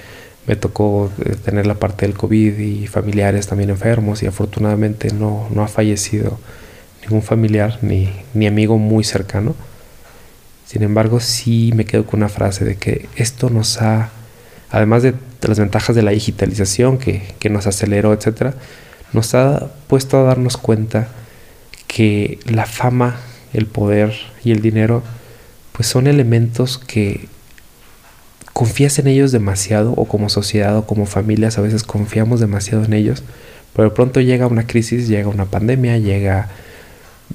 me 0.48 0.56
tocó 0.56 1.12
eh, 1.24 1.36
tener 1.44 1.68
la 1.68 1.76
parte 1.76 2.06
del 2.08 2.16
COVID 2.16 2.58
y 2.58 2.88
familiares 2.88 3.48
también 3.48 3.70
enfermos 3.70 4.24
y 4.24 4.28
afortunadamente 4.28 5.14
no, 5.14 5.48
no 5.54 5.64
ha 5.64 5.68
fallecido 5.68 6.40
ningún 7.06 7.22
familiar 7.22 7.80
ni, 7.82 8.10
ni 8.34 8.48
amigo 8.48 8.78
muy 8.78 9.04
cercano. 9.04 9.56
Sin 10.66 10.84
embargo, 10.84 11.20
sí 11.20 11.72
me 11.76 11.86
quedo 11.86 12.06
con 12.06 12.20
una 12.20 12.30
frase 12.30 12.66
de 12.66 12.76
que 12.76 13.08
esto 13.16 13.50
nos 13.50 13.82
ha, 13.82 14.10
además 14.70 15.04
de, 15.04 15.14
las 15.42 15.60
ventajas 15.60 15.96
de 15.96 16.02
la 16.02 16.12
digitalización 16.12 16.98
que, 16.98 17.22
que 17.40 17.50
nos 17.50 17.68
aceleró, 17.68 18.14
etcétera, 18.14 18.56
nos 19.14 19.36
ha 19.36 19.68
puesto 19.88 20.18
a 20.18 20.24
darnos 20.24 20.58
cuenta 20.58 21.08
que 21.88 22.40
la 22.46 22.66
fama, 22.66 23.18
el 23.54 23.68
poder 23.68 24.14
y 24.44 24.52
el 24.52 24.62
dinero, 24.62 25.04
pues 25.72 25.88
son 25.88 26.08
elementos 26.08 26.78
que 26.80 27.28
confías 28.54 28.98
en 29.00 29.08
ellos 29.08 29.32
demasiado, 29.32 29.92
o 29.92 30.06
como 30.06 30.30
sociedad 30.30 30.78
o 30.78 30.88
como 30.88 31.06
familias 31.06 31.58
a 31.58 31.62
veces 31.62 31.84
confiamos 31.84 32.40
demasiado 32.40 32.86
en 32.86 32.94
ellos, 32.94 33.24
pero 33.76 33.90
de 33.90 33.96
pronto 33.96 34.22
llega 34.22 34.48
una 34.48 34.66
crisis, 34.66 35.08
llega 35.08 35.28
una 35.28 35.46
pandemia, 35.46 35.98
llega 35.98 36.50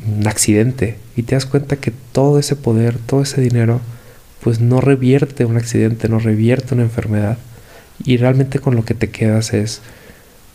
un 0.06 0.26
accidente 0.26 0.98
y 1.16 1.22
te 1.22 1.34
das 1.34 1.46
cuenta 1.46 1.76
que 1.76 1.92
todo 2.12 2.38
ese 2.38 2.56
poder, 2.56 2.98
todo 2.98 3.22
ese 3.22 3.40
dinero, 3.40 3.80
pues 4.42 4.60
no 4.60 4.80
revierte 4.80 5.44
un 5.44 5.56
accidente, 5.56 6.08
no 6.08 6.18
revierte 6.18 6.74
una 6.74 6.84
enfermedad 6.84 7.38
y 8.04 8.16
realmente 8.16 8.58
con 8.58 8.76
lo 8.76 8.84
que 8.84 8.94
te 8.94 9.10
quedas 9.10 9.52
es 9.52 9.82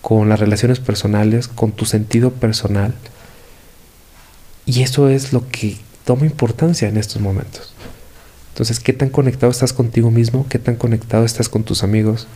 con 0.01 0.29
las 0.29 0.39
relaciones 0.39 0.79
personales, 0.79 1.47
con 1.47 1.71
tu 1.71 1.85
sentido 1.85 2.31
personal. 2.31 2.93
Y 4.65 4.81
eso 4.81 5.09
es 5.09 5.33
lo 5.33 5.47
que 5.49 5.77
toma 6.05 6.25
importancia 6.25 6.87
en 6.87 6.97
estos 6.97 7.21
momentos. 7.21 7.73
Entonces, 8.53 8.79
¿qué 8.79 8.93
tan 8.93 9.09
conectado 9.09 9.51
estás 9.51 9.73
contigo 9.73 10.11
mismo? 10.11 10.45
¿Qué 10.49 10.59
tan 10.59 10.75
conectado 10.75 11.25
estás 11.25 11.49
con 11.49 11.63
tus 11.63 11.83
amigos, 11.83 12.27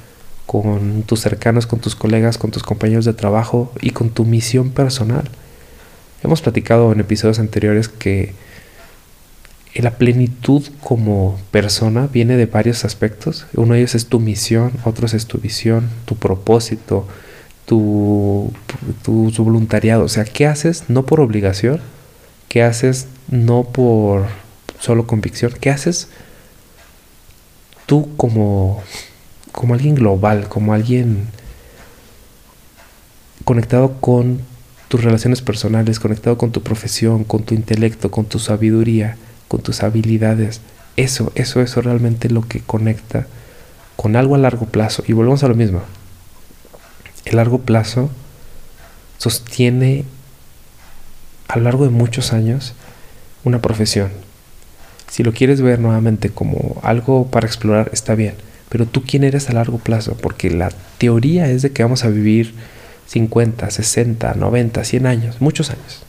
con 0.45 1.03
tus 1.03 1.21
cercanos, 1.21 1.65
con 1.65 1.79
tus 1.79 1.95
colegas, 1.95 2.37
con 2.37 2.51
tus 2.51 2.63
compañeros 2.63 3.05
de 3.05 3.13
trabajo 3.13 3.71
y 3.81 3.91
con 3.91 4.09
tu 4.09 4.25
misión 4.25 4.71
personal? 4.71 5.29
Hemos 6.23 6.41
platicado 6.41 6.91
en 6.91 6.99
episodios 6.99 7.39
anteriores 7.39 7.87
que 7.87 8.33
la 9.75 9.91
plenitud 9.91 10.65
como 10.81 11.39
persona 11.51 12.07
viene 12.07 12.35
de 12.35 12.45
varios 12.45 12.83
aspectos. 12.83 13.45
Uno 13.53 13.73
de 13.73 13.79
ellos 13.79 13.95
es 13.95 14.07
tu 14.07 14.19
misión, 14.19 14.73
otros 14.83 15.13
es 15.13 15.27
tu 15.27 15.37
visión, 15.37 15.89
tu 16.05 16.15
propósito, 16.15 17.07
tu, 17.65 18.51
tu, 19.03 19.31
tu, 19.31 19.43
voluntariado. 19.43 20.03
O 20.03 20.09
sea, 20.09 20.25
¿qué 20.25 20.47
haces 20.47 20.85
no 20.89 21.05
por 21.05 21.21
obligación? 21.21 21.79
¿Qué 22.49 22.63
haces 22.63 23.07
no 23.29 23.63
por 23.63 24.25
solo 24.79 25.07
convicción? 25.07 25.53
¿Qué 25.61 25.69
haces 25.69 26.09
tú 27.85 28.09
como, 28.17 28.83
como 29.51 29.73
alguien 29.73 29.95
global, 29.95 30.49
como 30.49 30.73
alguien 30.73 31.27
conectado 33.45 33.99
con 34.01 34.41
tus 34.89 35.03
relaciones 35.03 35.41
personales, 35.41 35.99
conectado 35.99 36.37
con 36.37 36.51
tu 36.51 36.61
profesión, 36.61 37.23
con 37.23 37.43
tu 37.43 37.53
intelecto, 37.53 38.11
con 38.11 38.25
tu 38.25 38.39
sabiduría, 38.39 39.15
con 39.47 39.61
tus 39.61 39.83
habilidades. 39.83 40.61
Eso, 40.97 41.31
eso, 41.35 41.61
eso 41.61 41.81
realmente 41.81 42.29
lo 42.29 42.41
que 42.41 42.59
conecta 42.59 43.27
con 43.95 44.15
algo 44.15 44.35
a 44.35 44.39
largo 44.39 44.65
plazo. 44.65 45.03
Y 45.07 45.13
volvemos 45.13 45.43
a 45.43 45.47
lo 45.47 45.55
mismo. 45.55 45.83
El 47.23 47.37
largo 47.37 47.59
plazo 47.59 48.09
sostiene 49.19 50.05
a 51.47 51.57
lo 51.57 51.63
largo 51.65 51.83
de 51.83 51.91
muchos 51.91 52.33
años 52.33 52.73
una 53.43 53.61
profesión. 53.61 54.09
Si 55.09 55.23
lo 55.23 55.33
quieres 55.33 55.61
ver 55.61 55.79
nuevamente 55.79 56.29
como 56.29 56.79
algo 56.81 57.27
para 57.27 57.45
explorar, 57.45 57.89
está 57.93 58.15
bien. 58.15 58.33
Pero 58.69 58.87
tú 58.87 59.03
quién 59.03 59.23
eres 59.23 59.49
a 59.49 59.53
largo 59.53 59.77
plazo, 59.77 60.15
porque 60.19 60.49
la 60.49 60.71
teoría 60.97 61.47
es 61.47 61.61
de 61.61 61.71
que 61.71 61.83
vamos 61.83 62.05
a 62.05 62.09
vivir 62.09 62.53
50, 63.09 63.71
60, 63.71 64.35
90, 64.35 64.83
100 64.83 65.07
años, 65.07 65.41
muchos 65.41 65.71
años. 65.71 66.03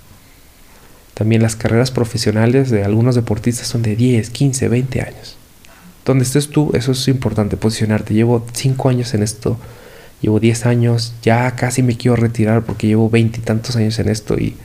También 1.15 1.41
las 1.41 1.57
carreras 1.57 1.91
profesionales 1.91 2.69
de 2.71 2.85
algunos 2.85 3.15
deportistas 3.15 3.67
son 3.67 3.81
de 3.83 3.97
10, 3.97 4.29
15, 4.29 4.69
20 4.69 5.01
años. 5.01 5.37
Donde 6.05 6.25
estés 6.25 6.49
tú, 6.49 6.71
eso 6.75 6.93
es 6.93 7.09
importante, 7.09 7.57
posicionarte. 7.57 8.13
Llevo 8.13 8.45
5 8.53 8.89
años 8.91 9.15
en 9.15 9.23
esto, 9.23 9.57
llevo 10.21 10.41
10 10.41 10.67
años, 10.67 11.15
ya 11.23 11.51
casi 11.57 11.83
me 11.83 11.97
quiero 11.97 12.17
retirar 12.17 12.65
porque 12.65 12.87
llevo 12.87 13.09
20 13.09 13.39
y 13.39 13.43
tantos 13.43 13.77
años 13.77 13.99
en 13.99 14.09
esto 14.11 14.39
y, 14.39 14.57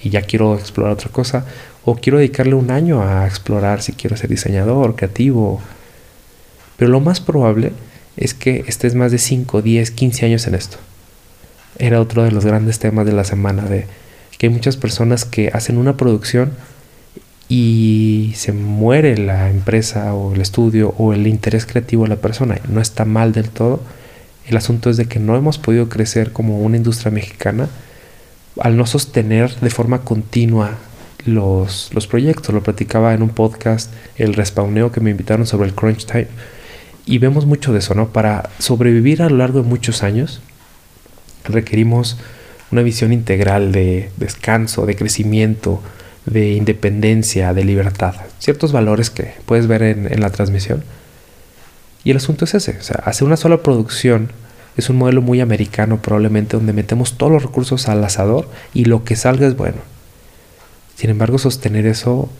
y 0.00 0.10
ya 0.10 0.22
quiero 0.22 0.56
explorar 0.56 0.92
otra 0.92 1.10
cosa. 1.10 1.44
O 1.84 1.96
quiero 1.96 2.18
dedicarle 2.18 2.54
un 2.54 2.70
año 2.70 3.02
a 3.02 3.26
explorar 3.26 3.82
si 3.82 3.94
quiero 3.94 4.16
ser 4.16 4.30
diseñador, 4.30 4.94
creativo. 4.94 5.60
Pero 6.76 6.92
lo 6.92 7.00
más 7.00 7.20
probable 7.20 7.72
es 8.16 8.32
que 8.34 8.64
estés 8.68 8.94
más 8.94 9.10
de 9.10 9.18
5, 9.18 9.60
10, 9.60 9.90
15 9.90 10.26
años 10.26 10.46
en 10.46 10.54
esto 10.54 10.78
era 11.80 12.00
otro 12.00 12.22
de 12.22 12.30
los 12.30 12.44
grandes 12.44 12.78
temas 12.78 13.06
de 13.06 13.12
la 13.12 13.24
semana, 13.24 13.64
de 13.64 13.86
que 14.38 14.46
hay 14.46 14.52
muchas 14.52 14.76
personas 14.76 15.24
que 15.24 15.48
hacen 15.48 15.78
una 15.78 15.96
producción 15.96 16.52
y 17.48 18.32
se 18.36 18.52
muere 18.52 19.18
la 19.18 19.50
empresa 19.50 20.14
o 20.14 20.34
el 20.34 20.40
estudio 20.40 20.94
o 20.98 21.12
el 21.12 21.26
interés 21.26 21.66
creativo 21.66 22.04
de 22.04 22.10
la 22.10 22.16
persona. 22.16 22.58
No 22.68 22.80
está 22.80 23.04
mal 23.04 23.32
del 23.32 23.50
todo. 23.50 23.80
El 24.46 24.56
asunto 24.56 24.88
es 24.88 24.96
de 24.96 25.06
que 25.06 25.18
no 25.18 25.36
hemos 25.36 25.58
podido 25.58 25.88
crecer 25.88 26.32
como 26.32 26.60
una 26.60 26.76
industria 26.76 27.10
mexicana 27.10 27.68
al 28.60 28.76
no 28.76 28.86
sostener 28.86 29.54
de 29.60 29.70
forma 29.70 30.02
continua 30.02 30.78
los, 31.24 31.90
los 31.92 32.06
proyectos. 32.06 32.54
Lo 32.54 32.62
platicaba 32.62 33.14
en 33.14 33.22
un 33.22 33.30
podcast, 33.30 33.92
el 34.16 34.34
respawneo 34.34 34.92
que 34.92 35.00
me 35.00 35.10
invitaron 35.10 35.46
sobre 35.46 35.68
el 35.68 35.74
crunch 35.74 36.06
time. 36.06 36.28
Y 37.06 37.18
vemos 37.18 37.46
mucho 37.46 37.72
de 37.72 37.80
eso, 37.80 37.94
¿no? 37.94 38.08
Para 38.08 38.50
sobrevivir 38.58 39.22
a 39.22 39.28
lo 39.28 39.38
largo 39.38 39.62
de 39.62 39.68
muchos 39.68 40.02
años, 40.02 40.40
requerimos 41.52 42.16
una 42.70 42.82
visión 42.82 43.12
integral 43.12 43.72
de 43.72 44.10
descanso, 44.16 44.86
de 44.86 44.96
crecimiento, 44.96 45.80
de 46.26 46.52
independencia, 46.52 47.52
de 47.54 47.64
libertad. 47.64 48.14
Ciertos 48.38 48.72
valores 48.72 49.10
que 49.10 49.34
puedes 49.46 49.66
ver 49.66 49.82
en, 49.82 50.20
la 50.20 50.30
transmisión. 50.30 50.84
Y 52.04 52.12
el 52.12 52.16
asunto 52.16 52.44
es 52.44 52.54
ese, 52.54 52.78
o 52.78 52.82
sea, 52.82 53.02
hacer 53.04 53.26
una 53.26 53.36
sola 53.36 53.62
producción 53.62 54.30
es 54.76 54.88
un 54.88 54.96
modelo 54.96 55.20
muy 55.20 55.40
americano 55.40 56.00
probablemente 56.00 56.56
donde 56.56 56.72
metemos 56.72 57.18
todos 57.18 57.32
los 57.32 57.42
recursos 57.42 57.88
al 57.88 58.02
asador 58.02 58.48
y 58.72 58.84
lo 58.84 59.04
que 59.04 59.16
salga 59.16 59.46
es 59.46 59.56
bueno. 59.56 59.78
Sin 60.96 61.10
embargo, 61.10 61.38
sostener 61.38 61.86
eso 61.86 62.30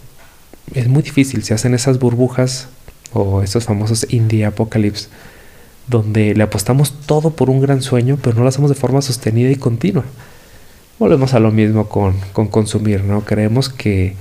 es 0.74 0.88
muy 0.88 1.02
difícil. 1.02 1.42
Se 1.42 1.54
hacen 1.54 1.74
esas 1.74 1.98
burbujas 1.98 2.68
o 3.12 3.42
estos 3.42 3.64
famosos 3.64 4.06
indie 4.10 4.44
apocalypse 4.46 5.08
donde 5.86 6.34
le 6.34 6.42
apostamos 6.42 6.92
todo 7.06 7.30
por 7.30 7.50
un 7.50 7.60
gran 7.60 7.82
sueño, 7.82 8.18
pero 8.22 8.36
no 8.36 8.42
lo 8.42 8.48
hacemos 8.48 8.70
de 8.70 8.76
forma 8.76 9.02
sostenida 9.02 9.50
y 9.50 9.56
continua. 9.56 10.04
Volvemos 10.98 11.34
a 11.34 11.40
lo 11.40 11.50
mismo 11.50 11.88
con, 11.88 12.14
con 12.32 12.48
consumir, 12.48 13.04
¿no? 13.04 13.22
Creemos 13.24 13.68
que, 13.68 14.14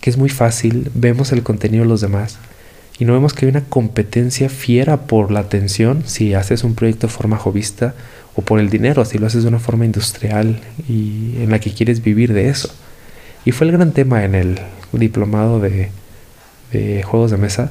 que 0.00 0.10
es 0.10 0.16
muy 0.16 0.28
fácil, 0.28 0.90
vemos 0.94 1.32
el 1.32 1.42
contenido 1.42 1.84
de 1.84 1.88
los 1.88 2.00
demás 2.00 2.38
y 2.98 3.04
no 3.04 3.12
vemos 3.12 3.34
que 3.34 3.44
hay 3.44 3.50
una 3.50 3.64
competencia 3.64 4.48
fiera 4.48 5.02
por 5.02 5.30
la 5.30 5.40
atención 5.40 6.02
si 6.06 6.34
haces 6.34 6.64
un 6.64 6.74
proyecto 6.74 7.06
de 7.06 7.12
forma 7.12 7.36
jovista 7.36 7.94
o 8.34 8.42
por 8.42 8.58
el 8.58 8.70
dinero, 8.70 9.04
si 9.04 9.18
lo 9.18 9.26
haces 9.26 9.42
de 9.42 9.48
una 9.48 9.58
forma 9.58 9.84
industrial 9.84 10.60
y 10.88 11.34
en 11.42 11.50
la 11.50 11.58
que 11.58 11.72
quieres 11.72 12.02
vivir 12.02 12.32
de 12.32 12.48
eso. 12.48 12.70
Y 13.44 13.52
fue 13.52 13.66
el 13.66 13.72
gran 13.72 13.92
tema 13.92 14.24
en 14.24 14.34
el 14.34 14.58
diplomado 14.92 15.60
de, 15.60 15.90
de 16.72 17.02
juegos 17.02 17.30
de 17.30 17.36
mesa 17.36 17.70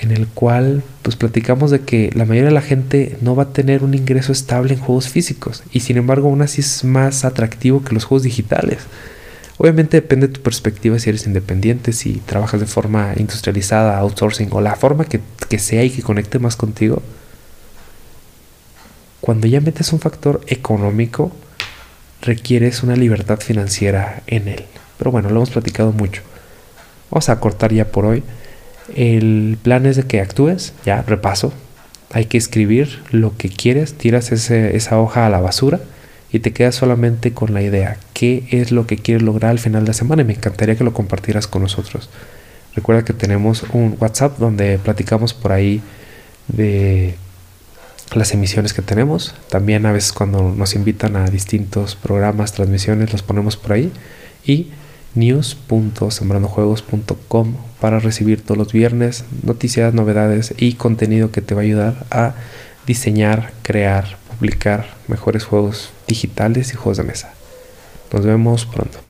en 0.00 0.12
el 0.12 0.28
cual 0.28 0.82
pues 1.02 1.16
platicamos 1.16 1.70
de 1.70 1.80
que 1.80 2.10
la 2.14 2.24
mayoría 2.24 2.50
de 2.50 2.54
la 2.54 2.62
gente 2.62 3.16
no 3.20 3.34
va 3.34 3.44
a 3.44 3.52
tener 3.52 3.82
un 3.82 3.94
ingreso 3.94 4.32
estable 4.32 4.74
en 4.74 4.80
juegos 4.80 5.08
físicos 5.08 5.62
y 5.72 5.80
sin 5.80 5.96
embargo 5.96 6.28
aún 6.28 6.42
así 6.42 6.60
es 6.60 6.84
más 6.84 7.24
atractivo 7.24 7.82
que 7.82 7.94
los 7.94 8.04
juegos 8.04 8.22
digitales. 8.22 8.78
Obviamente 9.56 9.96
depende 9.96 10.28
de 10.28 10.34
tu 10.34 10.40
perspectiva 10.40 10.98
si 11.00 11.10
eres 11.10 11.26
independiente, 11.26 11.92
si 11.92 12.22
trabajas 12.26 12.60
de 12.60 12.66
forma 12.66 13.12
industrializada, 13.16 13.98
outsourcing 13.98 14.48
o 14.52 14.60
la 14.60 14.76
forma 14.76 15.04
que, 15.04 15.20
que 15.48 15.58
sea 15.58 15.82
y 15.82 15.90
que 15.90 16.02
conecte 16.02 16.38
más 16.38 16.54
contigo. 16.54 17.02
Cuando 19.20 19.48
ya 19.48 19.60
metes 19.60 19.92
un 19.92 19.98
factor 19.98 20.40
económico, 20.46 21.32
requieres 22.22 22.84
una 22.84 22.94
libertad 22.94 23.40
financiera 23.40 24.22
en 24.28 24.46
él. 24.46 24.64
Pero 24.96 25.10
bueno, 25.10 25.28
lo 25.28 25.36
hemos 25.36 25.50
platicado 25.50 25.90
mucho. 25.90 26.22
Vamos 27.10 27.28
a 27.28 27.40
cortar 27.40 27.72
ya 27.72 27.86
por 27.86 28.06
hoy. 28.06 28.22
El 28.94 29.58
plan 29.62 29.86
es 29.86 29.96
de 29.96 30.04
que 30.04 30.20
actúes, 30.20 30.72
ya 30.84 31.02
repaso. 31.02 31.52
Hay 32.12 32.24
que 32.24 32.38
escribir 32.38 33.00
lo 33.10 33.36
que 33.36 33.48
quieres, 33.48 33.94
tiras 33.94 34.32
esa 34.32 35.00
hoja 35.00 35.26
a 35.26 35.30
la 35.30 35.40
basura 35.40 35.80
y 36.32 36.40
te 36.40 36.52
quedas 36.52 36.74
solamente 36.74 37.32
con 37.32 37.54
la 37.54 37.62
idea, 37.62 37.98
qué 38.12 38.44
es 38.50 38.72
lo 38.72 38.86
que 38.86 38.96
quieres 38.96 39.22
lograr 39.22 39.50
al 39.50 39.58
final 39.58 39.84
de 39.84 39.88
la 39.88 39.94
semana 39.94 40.22
y 40.22 40.24
me 40.24 40.34
encantaría 40.34 40.76
que 40.76 40.84
lo 40.84 40.92
compartieras 40.92 41.46
con 41.46 41.62
nosotros. 41.62 42.10
Recuerda 42.74 43.04
que 43.04 43.12
tenemos 43.12 43.64
un 43.72 43.96
WhatsApp 43.98 44.38
donde 44.38 44.78
platicamos 44.78 45.34
por 45.34 45.52
ahí 45.52 45.82
de 46.48 47.14
las 48.14 48.32
emisiones 48.32 48.72
que 48.72 48.82
tenemos. 48.82 49.34
También 49.48 49.86
a 49.86 49.92
veces 49.92 50.12
cuando 50.12 50.54
nos 50.54 50.74
invitan 50.74 51.16
a 51.16 51.28
distintos 51.28 51.96
programas, 51.96 52.52
transmisiones, 52.52 53.12
los 53.12 53.22
ponemos 53.22 53.56
por 53.56 53.72
ahí. 53.72 53.90
Y 54.44 54.68
news.sembrandojuegos.com 55.14 57.54
para 57.80 58.00
recibir 58.00 58.42
todos 58.42 58.58
los 58.58 58.72
viernes 58.72 59.24
noticias, 59.42 59.94
novedades 59.94 60.52
y 60.56 60.74
contenido 60.74 61.30
que 61.30 61.42
te 61.42 61.54
va 61.54 61.60
a 61.62 61.64
ayudar 61.64 62.06
a 62.10 62.34
diseñar, 62.86 63.52
crear, 63.62 64.18
publicar 64.28 64.86
mejores 65.08 65.44
juegos 65.44 65.90
digitales 66.06 66.72
y 66.72 66.76
juegos 66.76 66.98
de 66.98 67.04
mesa. 67.04 67.32
Nos 68.12 68.24
vemos 68.24 68.66
pronto. 68.66 68.98